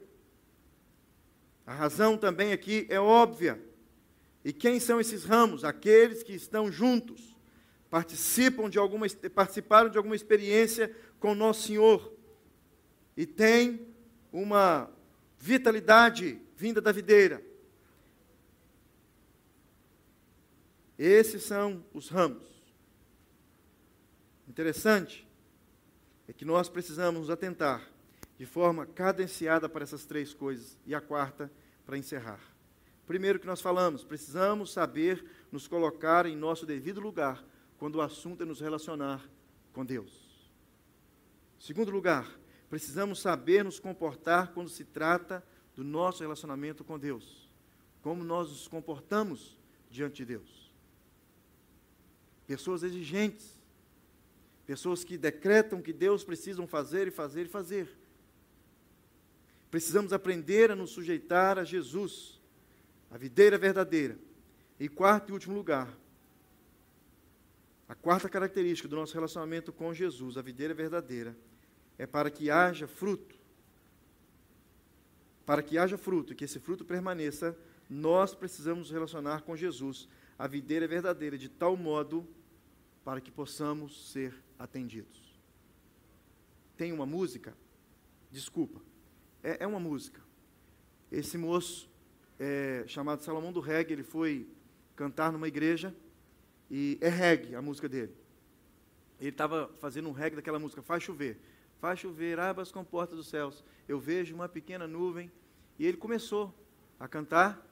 A 1.66 1.72
razão 1.72 2.18
também 2.18 2.52
aqui 2.52 2.86
é 2.90 3.00
óbvia. 3.00 3.62
E 4.44 4.52
quem 4.52 4.78
são 4.78 5.00
esses 5.00 5.24
ramos? 5.24 5.64
Aqueles 5.64 6.22
que 6.22 6.34
estão 6.34 6.70
juntos, 6.70 7.34
participam 7.88 8.68
de 8.68 8.78
alguma, 8.78 9.06
participaram 9.34 9.88
de 9.88 9.96
alguma 9.96 10.14
experiência 10.14 10.94
com 11.18 11.34
nosso 11.34 11.68
Senhor 11.68 12.12
e 13.16 13.24
tem 13.24 13.88
uma 14.32 14.90
vitalidade 15.38 16.40
vinda 16.56 16.80
da 16.80 16.92
videira. 16.92 17.42
Esses 20.98 21.42
são 21.42 21.84
os 21.94 22.08
ramos. 22.08 22.46
Interessante 24.46 25.26
é 26.28 26.32
que 26.32 26.44
nós 26.44 26.68
precisamos 26.68 27.22
nos 27.22 27.30
atentar 27.30 27.90
de 28.38 28.46
forma 28.46 28.86
cadenciada 28.86 29.68
para 29.68 29.84
essas 29.84 30.04
três 30.04 30.34
coisas. 30.34 30.78
E 30.86 30.94
a 30.94 31.00
quarta, 31.00 31.50
para 31.86 31.98
encerrar. 31.98 32.53
Primeiro 33.06 33.38
que 33.38 33.46
nós 33.46 33.60
falamos, 33.60 34.02
precisamos 34.02 34.72
saber 34.72 35.24
nos 35.52 35.68
colocar 35.68 36.26
em 36.26 36.36
nosso 36.36 36.64
devido 36.64 37.00
lugar 37.00 37.44
quando 37.78 37.96
o 37.96 38.00
assunto 38.00 38.42
é 38.42 38.46
nos 38.46 38.60
relacionar 38.60 39.22
com 39.72 39.84
Deus. 39.84 40.12
Segundo 41.58 41.90
lugar, 41.90 42.30
precisamos 42.70 43.20
saber 43.20 43.64
nos 43.64 43.78
comportar 43.78 44.52
quando 44.52 44.70
se 44.70 44.84
trata 44.84 45.44
do 45.74 45.84
nosso 45.84 46.22
relacionamento 46.22 46.84
com 46.84 46.98
Deus. 46.98 47.50
Como 48.02 48.24
nós 48.24 48.48
nos 48.48 48.68
comportamos 48.68 49.58
diante 49.90 50.16
de 50.16 50.26
Deus. 50.26 50.72
Pessoas 52.46 52.82
exigentes, 52.82 53.58
pessoas 54.66 55.04
que 55.04 55.16
decretam 55.16 55.82
que 55.82 55.92
Deus 55.92 56.24
precisam 56.24 56.66
fazer 56.66 57.08
e 57.08 57.10
fazer 57.10 57.46
e 57.46 57.48
fazer. 57.48 57.88
Precisamos 59.70 60.12
aprender 60.12 60.70
a 60.70 60.76
nos 60.76 60.90
sujeitar 60.90 61.58
a 61.58 61.64
Jesus, 61.64 62.40
a 63.14 63.16
videira 63.16 63.56
verdadeira. 63.56 64.18
E 64.78 64.88
quarto 64.88 65.28
e 65.28 65.32
último 65.32 65.54
lugar, 65.54 65.88
a 67.88 67.94
quarta 67.94 68.28
característica 68.28 68.88
do 68.88 68.96
nosso 68.96 69.14
relacionamento 69.14 69.72
com 69.72 69.94
Jesus, 69.94 70.36
a 70.36 70.42
videira 70.42 70.74
verdadeira, 70.74 71.36
é 71.96 72.08
para 72.08 72.28
que 72.28 72.50
haja 72.50 72.88
fruto. 72.88 73.36
Para 75.46 75.62
que 75.62 75.78
haja 75.78 75.96
fruto 75.96 76.32
e 76.32 76.36
que 76.36 76.44
esse 76.44 76.58
fruto 76.58 76.84
permaneça, 76.84 77.56
nós 77.88 78.34
precisamos 78.34 78.80
nos 78.80 78.90
relacionar 78.90 79.42
com 79.42 79.56
Jesus, 79.56 80.08
a 80.36 80.48
videira 80.48 80.88
verdadeira, 80.88 81.38
de 81.38 81.48
tal 81.48 81.76
modo 81.76 82.26
para 83.04 83.20
que 83.20 83.30
possamos 83.30 84.10
ser 84.10 84.34
atendidos. 84.58 85.38
Tem 86.76 86.90
uma 86.90 87.06
música? 87.06 87.56
Desculpa. 88.28 88.80
É, 89.40 89.62
é 89.62 89.66
uma 89.68 89.78
música. 89.78 90.20
Esse 91.12 91.38
moço, 91.38 91.88
é, 92.38 92.84
chamado 92.86 93.22
Salomão 93.22 93.52
do 93.52 93.60
Reggae, 93.60 93.92
ele 93.92 94.02
foi 94.02 94.48
cantar 94.96 95.32
numa 95.32 95.48
igreja 95.48 95.94
e 96.70 96.98
é 97.00 97.08
reggae 97.08 97.54
a 97.54 97.62
música 97.62 97.88
dele. 97.88 98.12
Ele 99.20 99.30
estava 99.30 99.70
fazendo 99.78 100.08
um 100.08 100.12
reggae 100.12 100.36
daquela 100.36 100.58
música, 100.58 100.82
Faz 100.82 101.02
Chover. 101.02 101.38
Faz 101.84 102.00
chover, 102.00 102.40
abra 102.40 102.62
as 102.62 102.72
comportas 102.72 103.16
dos 103.16 103.28
céus. 103.28 103.62
Eu 103.86 104.00
vejo 104.00 104.34
uma 104.34 104.48
pequena 104.48 104.86
nuvem. 104.86 105.30
E 105.78 105.86
ele 105.86 105.98
começou 105.98 106.54
a 106.98 107.06
cantar. 107.06 107.62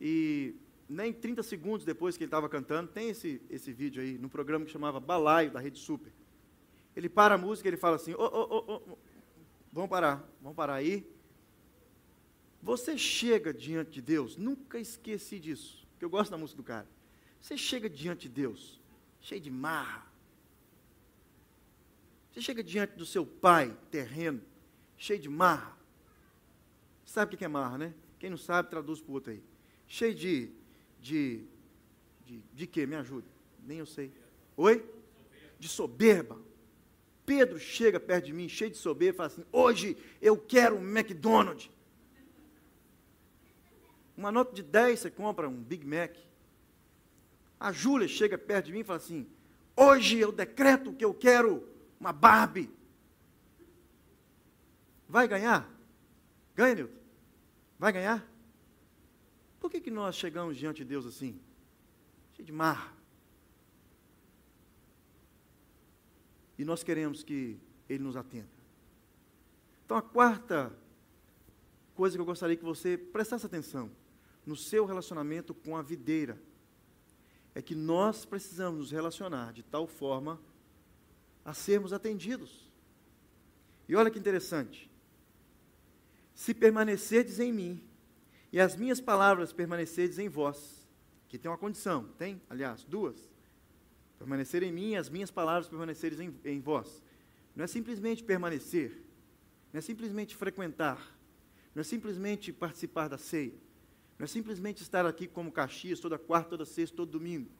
E 0.00 0.54
nem 0.88 1.12
30 1.12 1.42
segundos 1.42 1.84
depois 1.84 2.16
que 2.16 2.22
ele 2.22 2.28
estava 2.28 2.48
cantando, 2.48 2.92
tem 2.92 3.08
esse, 3.10 3.42
esse 3.50 3.72
vídeo 3.72 4.00
aí, 4.00 4.18
no 4.18 4.28
programa 4.28 4.64
que 4.64 4.70
chamava 4.70 5.00
Balaio, 5.00 5.50
da 5.50 5.58
Rede 5.58 5.80
Super. 5.80 6.12
Ele 6.94 7.08
para 7.08 7.34
a 7.34 7.38
música 7.38 7.68
ele 7.68 7.76
fala 7.76 7.96
assim: 7.96 8.14
oh, 8.14 8.30
oh, 8.32 8.64
oh, 8.68 8.98
vamos 9.72 9.90
parar, 9.90 10.24
vamos 10.40 10.56
parar 10.56 10.74
aí. 10.74 11.04
Você 12.66 12.98
chega 12.98 13.54
diante 13.54 13.92
de 13.92 14.02
Deus, 14.02 14.36
nunca 14.36 14.76
esqueci 14.76 15.38
disso, 15.38 15.86
que 16.00 16.04
eu 16.04 16.10
gosto 16.10 16.32
da 16.32 16.36
música 16.36 16.56
do 16.56 16.64
cara. 16.64 16.88
Você 17.40 17.56
chega 17.56 17.88
diante 17.88 18.28
de 18.28 18.34
Deus, 18.34 18.80
cheio 19.20 19.40
de 19.40 19.52
marra, 19.52 20.04
você 22.32 22.40
chega 22.40 22.64
diante 22.64 22.96
do 22.96 23.06
seu 23.06 23.24
pai 23.24 23.74
terreno, 23.88 24.42
cheio 24.96 25.20
de 25.20 25.28
marra. 25.28 25.78
Sabe 27.04 27.36
o 27.36 27.38
que 27.38 27.44
é 27.44 27.48
marra, 27.48 27.78
né? 27.78 27.94
Quem 28.18 28.30
não 28.30 28.36
sabe, 28.36 28.68
traduz 28.68 29.00
para 29.00 29.12
o 29.12 29.14
outro 29.14 29.30
aí. 29.30 29.42
Cheio 29.86 30.14
de. 30.14 30.50
De. 31.00 31.44
De, 32.26 32.42
de 32.52 32.66
quê? 32.66 32.84
Me 32.84 32.96
ajuda. 32.96 33.28
Nem 33.64 33.78
eu 33.78 33.86
sei. 33.86 34.12
Oi? 34.56 34.84
De 35.56 35.68
soberba. 35.68 36.36
Pedro 37.24 37.60
chega 37.60 38.00
perto 38.00 38.26
de 38.26 38.32
mim, 38.32 38.48
cheio 38.48 38.72
de 38.72 38.76
soberba, 38.76 39.14
e 39.14 39.16
fala 39.16 39.26
assim: 39.28 39.44
Hoje 39.52 39.96
eu 40.20 40.36
quero 40.36 40.76
um 40.76 40.82
McDonald's. 40.82 41.70
Uma 44.16 44.32
nota 44.32 44.54
de 44.54 44.62
10 44.62 44.98
você 44.98 45.10
compra 45.10 45.48
um 45.48 45.62
Big 45.62 45.86
Mac. 45.86 46.16
A 47.60 47.70
Júlia 47.70 48.08
chega 48.08 48.38
perto 48.38 48.66
de 48.66 48.72
mim 48.72 48.80
e 48.80 48.84
fala 48.84 48.96
assim: 48.96 49.26
Hoje 49.76 50.18
eu 50.18 50.32
decreto 50.32 50.92
que 50.92 51.04
eu 51.04 51.12
quero 51.12 51.68
uma 52.00 52.12
Barbie. 52.12 52.70
Vai 55.08 55.28
ganhar? 55.28 55.70
Ganha, 56.54 56.74
Newton? 56.74 56.98
Vai 57.78 57.92
ganhar? 57.92 58.26
Por 59.60 59.70
que, 59.70 59.80
que 59.80 59.90
nós 59.90 60.16
chegamos 60.16 60.56
diante 60.56 60.78
de 60.78 60.84
Deus 60.84 61.06
assim? 61.06 61.38
Cheio 62.32 62.46
de 62.46 62.52
marra. 62.52 62.92
E 66.58 66.64
nós 66.64 66.82
queremos 66.82 67.22
que 67.22 67.58
Ele 67.88 68.02
nos 68.02 68.16
atenda. 68.16 68.48
Então, 69.84 69.96
a 69.96 70.02
quarta 70.02 70.72
coisa 71.94 72.16
que 72.16 72.20
eu 72.20 72.26
gostaria 72.26 72.56
que 72.56 72.64
você 72.64 72.96
prestasse 72.96 73.44
atenção 73.44 73.90
no 74.46 74.54
seu 74.54 74.86
relacionamento 74.86 75.52
com 75.52 75.76
a 75.76 75.82
videira 75.82 76.40
é 77.54 77.60
que 77.60 77.74
nós 77.74 78.24
precisamos 78.24 78.78
nos 78.78 78.90
relacionar 78.92 79.52
de 79.52 79.62
tal 79.62 79.86
forma 79.86 80.40
a 81.44 81.52
sermos 81.52 81.92
atendidos. 81.92 82.70
E 83.88 83.96
olha 83.96 84.10
que 84.10 84.18
interessante. 84.18 84.90
Se 86.34 86.52
permanecerdes 86.54 87.40
em 87.40 87.52
mim 87.52 87.82
e 88.52 88.60
as 88.60 88.76
minhas 88.76 89.00
palavras 89.00 89.52
permanecerdes 89.52 90.18
em 90.18 90.28
vós, 90.28 90.86
que 91.28 91.38
tem 91.38 91.50
uma 91.50 91.58
condição, 91.58 92.04
tem, 92.18 92.40
aliás, 92.48 92.84
duas. 92.84 93.16
Permanecer 94.18 94.62
em 94.62 94.72
mim 94.72 94.90
e 94.90 94.96
as 94.96 95.08
minhas 95.08 95.30
palavras 95.30 95.68
permanecerem 95.68 96.34
em, 96.44 96.52
em 96.52 96.60
vós. 96.60 97.02
Não 97.54 97.64
é 97.64 97.66
simplesmente 97.66 98.22
permanecer, 98.22 99.02
não 99.72 99.78
é 99.78 99.80
simplesmente 99.80 100.36
frequentar, 100.36 101.16
não 101.74 101.80
é 101.80 101.84
simplesmente 101.84 102.52
participar 102.52 103.08
da 103.08 103.18
ceia, 103.18 103.54
não 104.18 104.24
é 104.24 104.26
simplesmente 104.26 104.82
estar 104.82 105.04
aqui 105.04 105.26
como 105.26 105.52
Caxias 105.52 106.00
toda 106.00 106.18
quarta, 106.18 106.50
toda 106.50 106.64
sexta, 106.64 106.96
todo 106.96 107.10
domingo, 107.10 107.50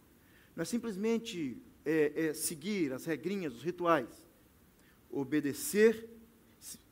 não 0.54 0.62
é 0.62 0.64
simplesmente 0.64 1.62
é, 1.84 2.28
é, 2.28 2.34
seguir 2.34 2.92
as 2.92 3.04
regrinhas, 3.04 3.54
os 3.54 3.62
rituais, 3.62 4.08
obedecer, 5.10 6.08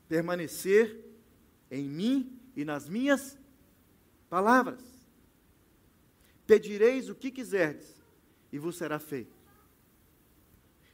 permanecer 0.07 1.03
em 1.71 1.89
mim 1.89 2.39
e 2.55 2.63
nas 2.63 2.87
minhas 2.87 3.37
palavras. 4.29 4.83
Pedireis 6.45 7.09
o 7.09 7.15
que 7.15 7.31
quiserdes 7.31 7.95
e 8.51 8.59
vos 8.59 8.77
será 8.77 8.99
feito. 8.99 9.35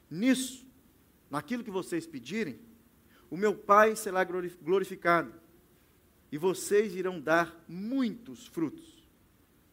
Nisso, 0.10 0.66
naquilo 1.30 1.64
que 1.64 1.72
vocês 1.72 2.08
pedirem, 2.08 2.60
o 3.30 3.38
meu 3.38 3.56
Pai 3.56 3.96
será 3.96 4.24
glorificado, 4.24 5.41
e 6.32 6.38
vocês 6.38 6.96
irão 6.96 7.20
dar 7.20 7.64
muitos 7.68 8.48
frutos, 8.48 9.06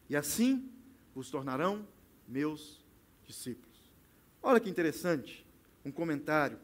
e 0.09 0.15
assim 0.15 0.71
vos 1.15 1.29
tornarão 1.29 1.87
meus 2.27 2.83
discípulos. 3.25 3.69
Olha 4.41 4.59
que 4.59 4.69
interessante, 4.69 5.45
um 5.83 5.91
comentário 5.91 6.59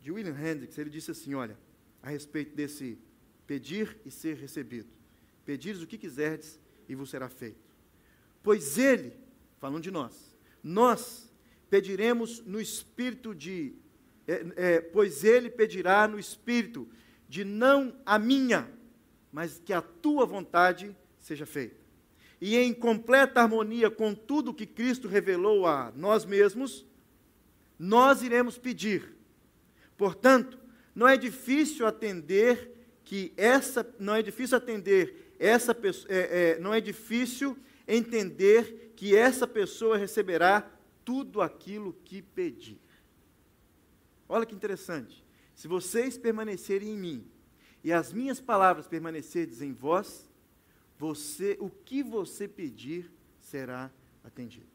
de 0.00 0.10
William 0.10 0.36
Hendricks, 0.36 0.78
ele 0.78 0.90
disse 0.90 1.10
assim, 1.10 1.34
olha, 1.34 1.58
a 2.02 2.10
respeito 2.10 2.54
desse 2.54 2.98
pedir 3.46 3.98
e 4.04 4.10
ser 4.10 4.36
recebido. 4.36 4.88
Pedires 5.44 5.82
o 5.82 5.86
que 5.86 5.98
quiserdes 5.98 6.58
e 6.88 6.94
vos 6.94 7.10
será 7.10 7.28
feito. 7.28 7.70
Pois 8.42 8.78
ele, 8.78 9.12
falando 9.58 9.82
de 9.82 9.90
nós, 9.90 10.36
nós 10.62 11.30
pediremos 11.68 12.40
no 12.44 12.60
espírito 12.60 13.34
de 13.34 13.74
é, 14.26 14.46
é, 14.56 14.80
pois 14.80 15.24
ele 15.24 15.50
pedirá 15.50 16.06
no 16.06 16.18
espírito 16.18 16.88
de 17.28 17.44
não 17.44 17.96
a 18.06 18.18
minha, 18.18 18.70
mas 19.32 19.60
que 19.64 19.72
a 19.72 19.80
tua 19.80 20.26
vontade 20.26 20.96
seja 21.18 21.46
feita. 21.46 21.76
E 22.40 22.56
em 22.56 22.72
completa 22.72 23.42
harmonia 23.42 23.90
com 23.90 24.14
tudo 24.14 24.54
que 24.54 24.66
Cristo 24.66 25.06
revelou 25.06 25.66
a 25.66 25.92
nós 25.94 26.24
mesmos, 26.24 26.86
nós 27.78 28.22
iremos 28.22 28.56
pedir. 28.56 29.14
Portanto, 29.96 30.58
não 30.94 31.06
é 31.06 31.16
difícil 31.16 31.86
atender 31.86 32.72
que 33.04 33.32
essa, 33.36 33.86
não 33.98 34.14
é 34.14 34.22
difícil 34.22 34.56
atender 34.56 35.34
essa 35.38 35.76
é, 36.08 36.52
é, 36.56 36.58
não 36.60 36.72
é 36.72 36.80
difícil 36.80 37.56
entender 37.88 38.92
que 38.94 39.16
essa 39.16 39.46
pessoa 39.46 39.96
receberá 39.96 40.70
tudo 41.04 41.40
aquilo 41.40 41.94
que 42.04 42.20
pedir. 42.20 42.78
Olha 44.28 44.46
que 44.46 44.54
interessante. 44.54 45.24
Se 45.54 45.66
vocês 45.66 46.16
permanecerem 46.16 46.90
em 46.90 46.98
mim 46.98 47.30
e 47.82 47.92
as 47.92 48.12
minhas 48.12 48.40
palavras 48.40 48.86
permanecerem 48.86 49.68
em 49.68 49.72
vós, 49.72 50.28
você, 50.98 51.56
o 51.60 51.70
que 51.70 52.02
você 52.02 52.46
pedir 52.46 53.10
será 53.38 53.90
atendido. 54.22 54.68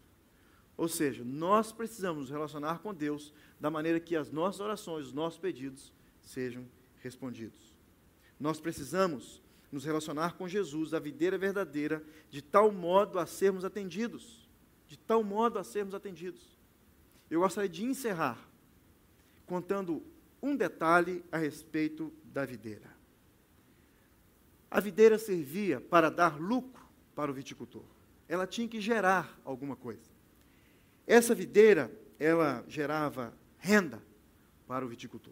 Ou 0.75 0.87
seja, 0.87 1.23
nós 1.23 1.71
precisamos 1.71 2.21
nos 2.21 2.29
relacionar 2.29 2.79
com 2.79 2.93
Deus 2.93 3.33
da 3.59 3.69
maneira 3.69 3.99
que 3.99 4.15
as 4.15 4.31
nossas 4.31 4.59
orações, 4.59 5.05
os 5.05 5.13
nossos 5.13 5.39
pedidos 5.39 5.93
sejam 6.21 6.65
respondidos. 7.01 7.73
Nós 8.39 8.59
precisamos 8.59 9.41
nos 9.71 9.85
relacionar 9.85 10.33
com 10.33 10.47
Jesus, 10.47 10.93
a 10.93 10.99
videira 10.99 11.37
verdadeira, 11.37 12.03
de 12.29 12.41
tal 12.41 12.71
modo 12.71 13.19
a 13.19 13.25
sermos 13.25 13.63
atendidos. 13.63 14.49
De 14.87 14.97
tal 14.97 15.23
modo 15.23 15.57
a 15.59 15.63
sermos 15.63 15.93
atendidos. 15.93 16.57
Eu 17.29 17.41
gostaria 17.41 17.69
de 17.69 17.83
encerrar 17.83 18.37
contando 19.45 20.03
um 20.41 20.55
detalhe 20.55 21.23
a 21.31 21.37
respeito 21.37 22.13
da 22.23 22.45
videira. 22.45 22.94
A 24.75 24.81
videira 24.81 25.17
servia 25.17 25.79
para 25.79 26.11
dar 26.11 26.37
lucro 26.37 26.83
para 27.15 27.31
o 27.31 27.33
viticultor. 27.33 27.85
Ela 28.27 28.45
tinha 28.45 28.67
que 28.67 28.81
gerar 28.81 29.39
alguma 29.45 29.73
coisa. 29.73 30.01
Essa 31.07 31.33
videira, 31.33 31.89
ela 32.19 32.61
gerava 32.67 33.33
renda 33.57 34.03
para 34.67 34.85
o 34.85 34.89
viticultor. 34.89 35.31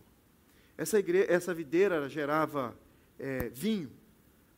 Essa, 0.78 0.98
essa 1.28 1.54
videira 1.54 2.08
gerava 2.08 2.74
é, 3.20 3.50
vinho 3.50 3.92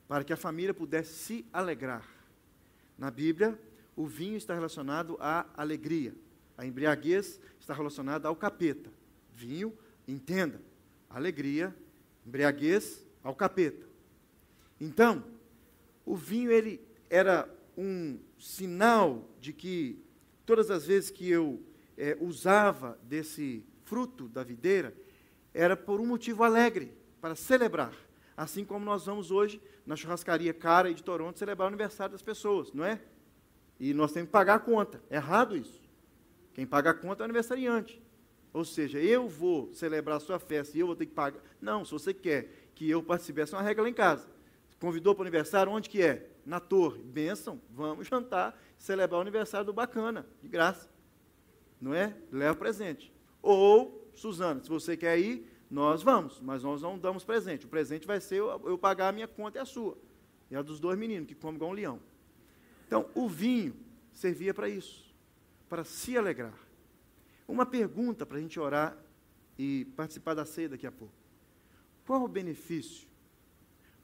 para 0.07 0.23
que 0.23 0.31
a 0.31 0.37
família 0.37 0.71
pudesse 0.71 1.13
se 1.13 1.45
alegrar. 1.51 2.07
Na 2.95 3.09
Bíblia, 3.09 3.59
o 3.95 4.05
vinho 4.05 4.37
está 4.37 4.53
relacionado 4.53 5.17
à 5.19 5.47
alegria. 5.57 6.13
A 6.55 6.63
embriaguez 6.63 7.39
está 7.59 7.73
relacionada 7.73 8.27
ao 8.27 8.35
capeta. 8.35 8.91
Vinho, 9.33 9.75
entenda, 10.07 10.61
alegria, 11.09 11.75
embriaguez 12.23 13.03
ao 13.23 13.33
capeta. 13.33 13.94
Então, 14.79 15.23
o 16.05 16.15
vinho 16.15 16.51
ele 16.51 16.81
era 17.09 17.49
um 17.77 18.19
sinal 18.37 19.29
de 19.39 19.53
que 19.53 20.03
todas 20.45 20.69
as 20.69 20.85
vezes 20.85 21.09
que 21.09 21.29
eu 21.29 21.61
é, 21.97 22.17
usava 22.19 22.97
desse 23.03 23.65
fruto 23.83 24.27
da 24.27 24.43
videira, 24.43 24.93
era 25.53 25.77
por 25.77 25.99
um 26.01 26.05
motivo 26.05 26.43
alegre, 26.43 26.93
para 27.21 27.35
celebrar. 27.35 27.93
Assim 28.35 28.65
como 28.65 28.83
nós 28.83 29.05
vamos 29.05 29.31
hoje 29.31 29.61
na 29.85 29.95
churrascaria 29.95 30.53
cara 30.53 30.93
de 30.93 31.01
Toronto 31.01 31.39
celebrar 31.39 31.65
o 31.65 31.69
aniversário 31.69 32.11
das 32.11 32.21
pessoas, 32.21 32.73
não 32.73 32.83
é? 32.83 32.99
E 33.79 33.93
nós 33.93 34.11
temos 34.11 34.27
que 34.27 34.33
pagar 34.33 34.55
a 34.55 34.59
conta. 34.59 35.01
É 35.09 35.15
errado 35.15 35.55
isso. 35.55 35.81
Quem 36.53 36.65
paga 36.65 36.89
a 36.91 36.93
conta 36.93 37.21
é 37.21 37.23
o 37.23 37.25
aniversariante. 37.25 38.01
Ou 38.53 38.65
seja, 38.65 38.99
eu 38.99 39.27
vou 39.27 39.73
celebrar 39.73 40.17
a 40.17 40.19
sua 40.19 40.39
festa 40.39 40.77
e 40.77 40.81
eu 40.81 40.87
vou 40.87 40.95
ter 40.95 41.05
que 41.05 41.13
pagar. 41.13 41.41
Não, 41.61 41.83
se 41.85 41.91
você 41.91 42.13
quer 42.13 42.69
que 42.73 42.89
eu 42.89 43.01
participe, 43.01 43.41
essa 43.41 43.55
é 43.55 43.59
uma 43.59 43.65
regra 43.65 43.83
lá 43.83 43.89
em 43.89 43.93
casa. 43.93 44.27
Convidou 44.85 45.15
para 45.15 45.21
o 45.21 45.23
aniversário, 45.23 45.71
onde 45.71 45.89
que 45.89 45.99
é? 45.99 46.29
Na 46.45 46.59
torre. 46.59 47.01
Bênção, 47.01 47.59
vamos 47.71 48.05
jantar, 48.05 48.55
celebrar 48.77 49.17
o 49.17 49.21
aniversário 49.21 49.65
do 49.65 49.73
bacana, 49.73 50.27
de 50.43 50.47
graça. 50.47 50.87
Não 51.81 51.91
é? 51.91 52.15
Leva 52.31 52.55
presente. 52.55 53.11
Ou, 53.41 54.07
Suzana, 54.13 54.61
se 54.61 54.69
você 54.69 54.95
quer 54.95 55.17
ir, 55.17 55.51
nós 55.71 56.03
vamos, 56.03 56.39
mas 56.39 56.61
nós 56.61 56.83
não 56.83 56.99
damos 56.99 57.23
presente. 57.23 57.65
O 57.65 57.67
presente 57.67 58.05
vai 58.05 58.21
ser 58.21 58.35
eu, 58.35 58.61
eu 58.63 58.77
pagar 58.77 59.07
a 59.07 59.11
minha 59.11 59.27
conta 59.27 59.57
e 59.57 59.61
a 59.61 59.65
sua. 59.65 59.97
E 60.51 60.55
a 60.55 60.61
dos 60.61 60.79
dois 60.79 60.99
meninos, 60.99 61.27
que 61.27 61.33
comem 61.33 61.55
igual 61.55 61.71
um 61.71 61.73
leão. 61.73 61.99
Então, 62.85 63.09
o 63.15 63.27
vinho 63.27 63.75
servia 64.13 64.53
para 64.53 64.69
isso, 64.69 65.11
para 65.67 65.83
se 65.83 66.15
alegrar. 66.15 66.59
Uma 67.47 67.65
pergunta 67.65 68.23
para 68.23 68.37
a 68.37 68.39
gente 68.39 68.59
orar 68.59 68.95
e 69.57 69.85
participar 69.95 70.35
da 70.35 70.45
ceia 70.45 70.69
daqui 70.69 70.85
a 70.85 70.91
pouco. 70.91 71.15
Qual 72.05 72.23
o 72.23 72.27
benefício 72.27 73.14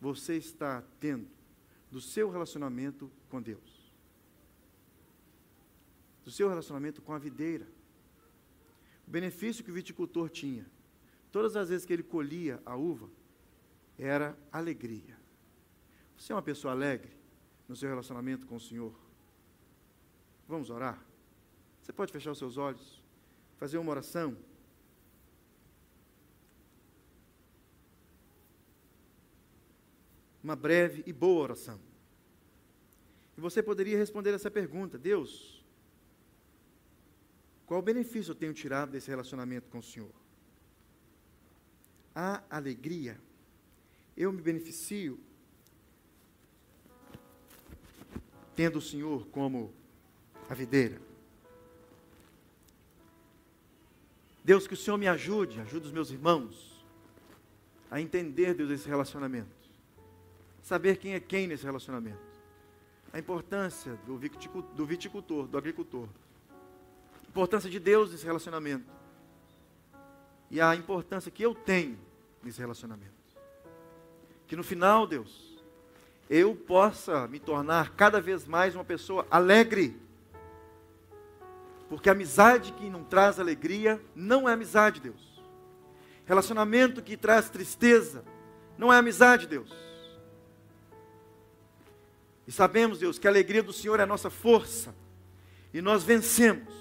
você 0.01 0.35
está 0.35 0.83
tendo 0.99 1.27
do 1.89 2.01
seu 2.01 2.29
relacionamento 2.29 3.09
com 3.29 3.41
Deus? 3.41 3.93
Do 6.25 6.31
seu 6.31 6.49
relacionamento 6.49 7.01
com 7.01 7.13
a 7.13 7.19
videira? 7.19 7.67
O 9.07 9.11
benefício 9.11 9.63
que 9.63 9.71
o 9.71 9.73
viticultor 9.73 10.29
tinha, 10.29 10.65
todas 11.31 11.55
as 11.55 11.69
vezes 11.69 11.85
que 11.85 11.93
ele 11.93 12.03
colhia 12.03 12.61
a 12.65 12.75
uva, 12.75 13.09
era 13.97 14.37
alegria. 14.51 15.15
Você 16.17 16.33
é 16.33 16.35
uma 16.35 16.41
pessoa 16.41 16.73
alegre 16.73 17.11
no 17.67 17.75
seu 17.75 17.87
relacionamento 17.87 18.47
com 18.47 18.55
o 18.55 18.59
Senhor? 18.59 18.93
Vamos 20.47 20.69
orar? 20.69 20.99
Você 21.81 21.93
pode 21.93 22.11
fechar 22.11 22.31
os 22.31 22.37
seus 22.37 22.57
olhos? 22.57 23.01
fazer 23.61 23.77
uma 23.77 23.91
oração? 23.91 24.35
Uma 30.43 30.55
breve 30.55 31.03
e 31.05 31.13
boa 31.13 31.43
oração. 31.43 31.79
E 33.37 33.41
você 33.41 33.61
poderia 33.61 33.97
responder 33.97 34.33
essa 34.33 34.49
pergunta: 34.49 34.97
Deus, 34.97 35.63
qual 37.65 37.81
benefício 37.81 38.31
eu 38.31 38.35
tenho 38.35 38.53
tirado 38.53 38.91
desse 38.91 39.09
relacionamento 39.09 39.69
com 39.69 39.79
o 39.79 39.83
Senhor? 39.83 40.11
Há 42.13 42.43
alegria. 42.49 43.19
Eu 44.17 44.31
me 44.31 44.41
beneficio 44.41 45.19
tendo 48.55 48.79
o 48.79 48.81
Senhor 48.81 49.25
como 49.27 49.73
a 50.49 50.53
videira. 50.53 51.01
Deus, 54.43 54.67
que 54.67 54.73
o 54.73 54.77
Senhor 54.77 54.97
me 54.97 55.07
ajude, 55.07 55.61
ajude 55.61 55.87
os 55.87 55.93
meus 55.93 56.09
irmãos 56.09 56.83
a 57.89 58.01
entender, 58.01 58.53
Deus, 58.53 58.71
esse 58.71 58.87
relacionamento. 58.87 59.60
Saber 60.61 60.97
quem 60.97 61.13
é 61.13 61.19
quem 61.19 61.47
nesse 61.47 61.63
relacionamento. 61.63 62.19
A 63.11 63.19
importância 63.19 63.97
do 64.05 64.17
viticultor, 64.17 65.47
do 65.47 65.57
agricultor. 65.57 66.07
A 67.25 67.27
importância 67.27 67.69
de 67.69 67.79
Deus 67.79 68.11
nesse 68.11 68.25
relacionamento. 68.25 68.85
E 70.49 70.61
a 70.61 70.75
importância 70.75 71.31
que 71.31 71.43
eu 71.43 71.55
tenho 71.55 71.97
nesse 72.43 72.59
relacionamento. 72.59 73.11
Que 74.47 74.55
no 74.55 74.63
final, 74.63 75.07
Deus, 75.07 75.61
eu 76.29 76.55
possa 76.55 77.27
me 77.27 77.39
tornar 77.39 77.95
cada 77.95 78.21
vez 78.21 78.45
mais 78.45 78.75
uma 78.75 78.83
pessoa 78.83 79.25
alegre 79.29 79.99
porque 81.91 82.09
amizade 82.09 82.71
que 82.71 82.89
não 82.89 83.03
traz 83.03 83.37
alegria 83.37 84.01
não 84.15 84.47
é 84.47 84.53
amizade, 84.53 85.01
Deus. 85.01 85.43
Relacionamento 86.25 87.01
que 87.01 87.17
traz 87.17 87.49
tristeza 87.49 88.23
Não 88.77 88.93
é 88.93 88.97
amizade, 88.97 89.45
Deus. 89.45 89.69
E 92.47 92.51
sabemos, 92.51 92.99
Deus, 92.99 93.19
que 93.19 93.27
a 93.27 93.29
alegria 93.29 93.61
do 93.61 93.73
Senhor 93.73 93.99
é 93.99 94.03
a 94.03 94.07
nossa 94.07 94.29
força. 94.29 94.95
E 95.73 95.81
nós 95.81 96.03
vencemos. 96.03 96.73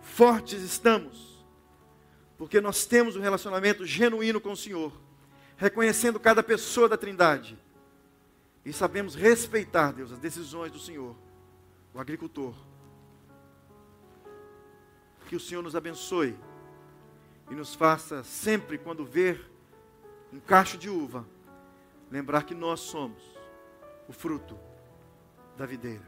Fortes 0.00 0.62
estamos. 0.62 1.44
Porque 2.38 2.60
nós 2.60 2.86
temos 2.86 3.16
um 3.16 3.20
relacionamento 3.20 3.84
genuíno 3.84 4.40
com 4.40 4.52
o 4.52 4.56
Senhor. 4.56 4.92
Reconhecendo 5.56 6.18
cada 6.18 6.42
pessoa 6.42 6.88
da 6.88 6.96
Trindade. 6.96 7.58
E 8.64 8.72
sabemos 8.72 9.14
respeitar, 9.14 9.92
Deus, 9.92 10.12
as 10.12 10.18
decisões 10.18 10.70
do 10.72 10.78
Senhor. 10.78 11.16
O 11.92 12.00
agricultor. 12.00 12.54
Que 15.28 15.36
o 15.36 15.40
Senhor 15.40 15.62
nos 15.62 15.76
abençoe. 15.76 16.36
E 17.50 17.54
nos 17.54 17.74
faça 17.74 18.22
sempre, 18.22 18.78
quando 18.78 19.04
ver 19.04 19.50
um 20.32 20.38
cacho 20.38 20.78
de 20.78 20.88
uva, 20.88 21.26
lembrar 22.08 22.44
que 22.44 22.54
nós 22.54 22.80
somos 22.80 23.29
o 24.10 24.12
fruto 24.12 24.58
da 25.56 25.64
videira. 25.64 26.02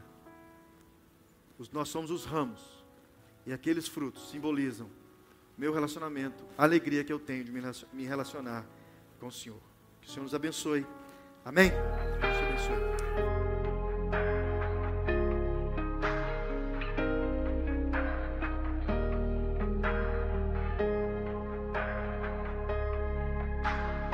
Nós 1.71 1.87
somos 1.87 2.11
os 2.11 2.25
ramos. 2.25 2.83
E 3.45 3.53
aqueles 3.53 3.87
frutos 3.87 4.29
simbolizam 4.29 4.89
meu 5.57 5.71
relacionamento, 5.71 6.43
a 6.57 6.63
alegria 6.63 7.03
que 7.03 7.13
eu 7.13 7.19
tenho 7.19 7.45
de 7.45 7.51
me 7.51 8.05
relacionar 8.05 8.65
com 9.19 9.27
o 9.27 9.31
Senhor. 9.31 9.61
Que 10.01 10.09
o 10.09 10.11
Senhor 10.11 10.23
nos 10.23 10.35
abençoe. 10.35 10.85
Amém? 11.45 11.71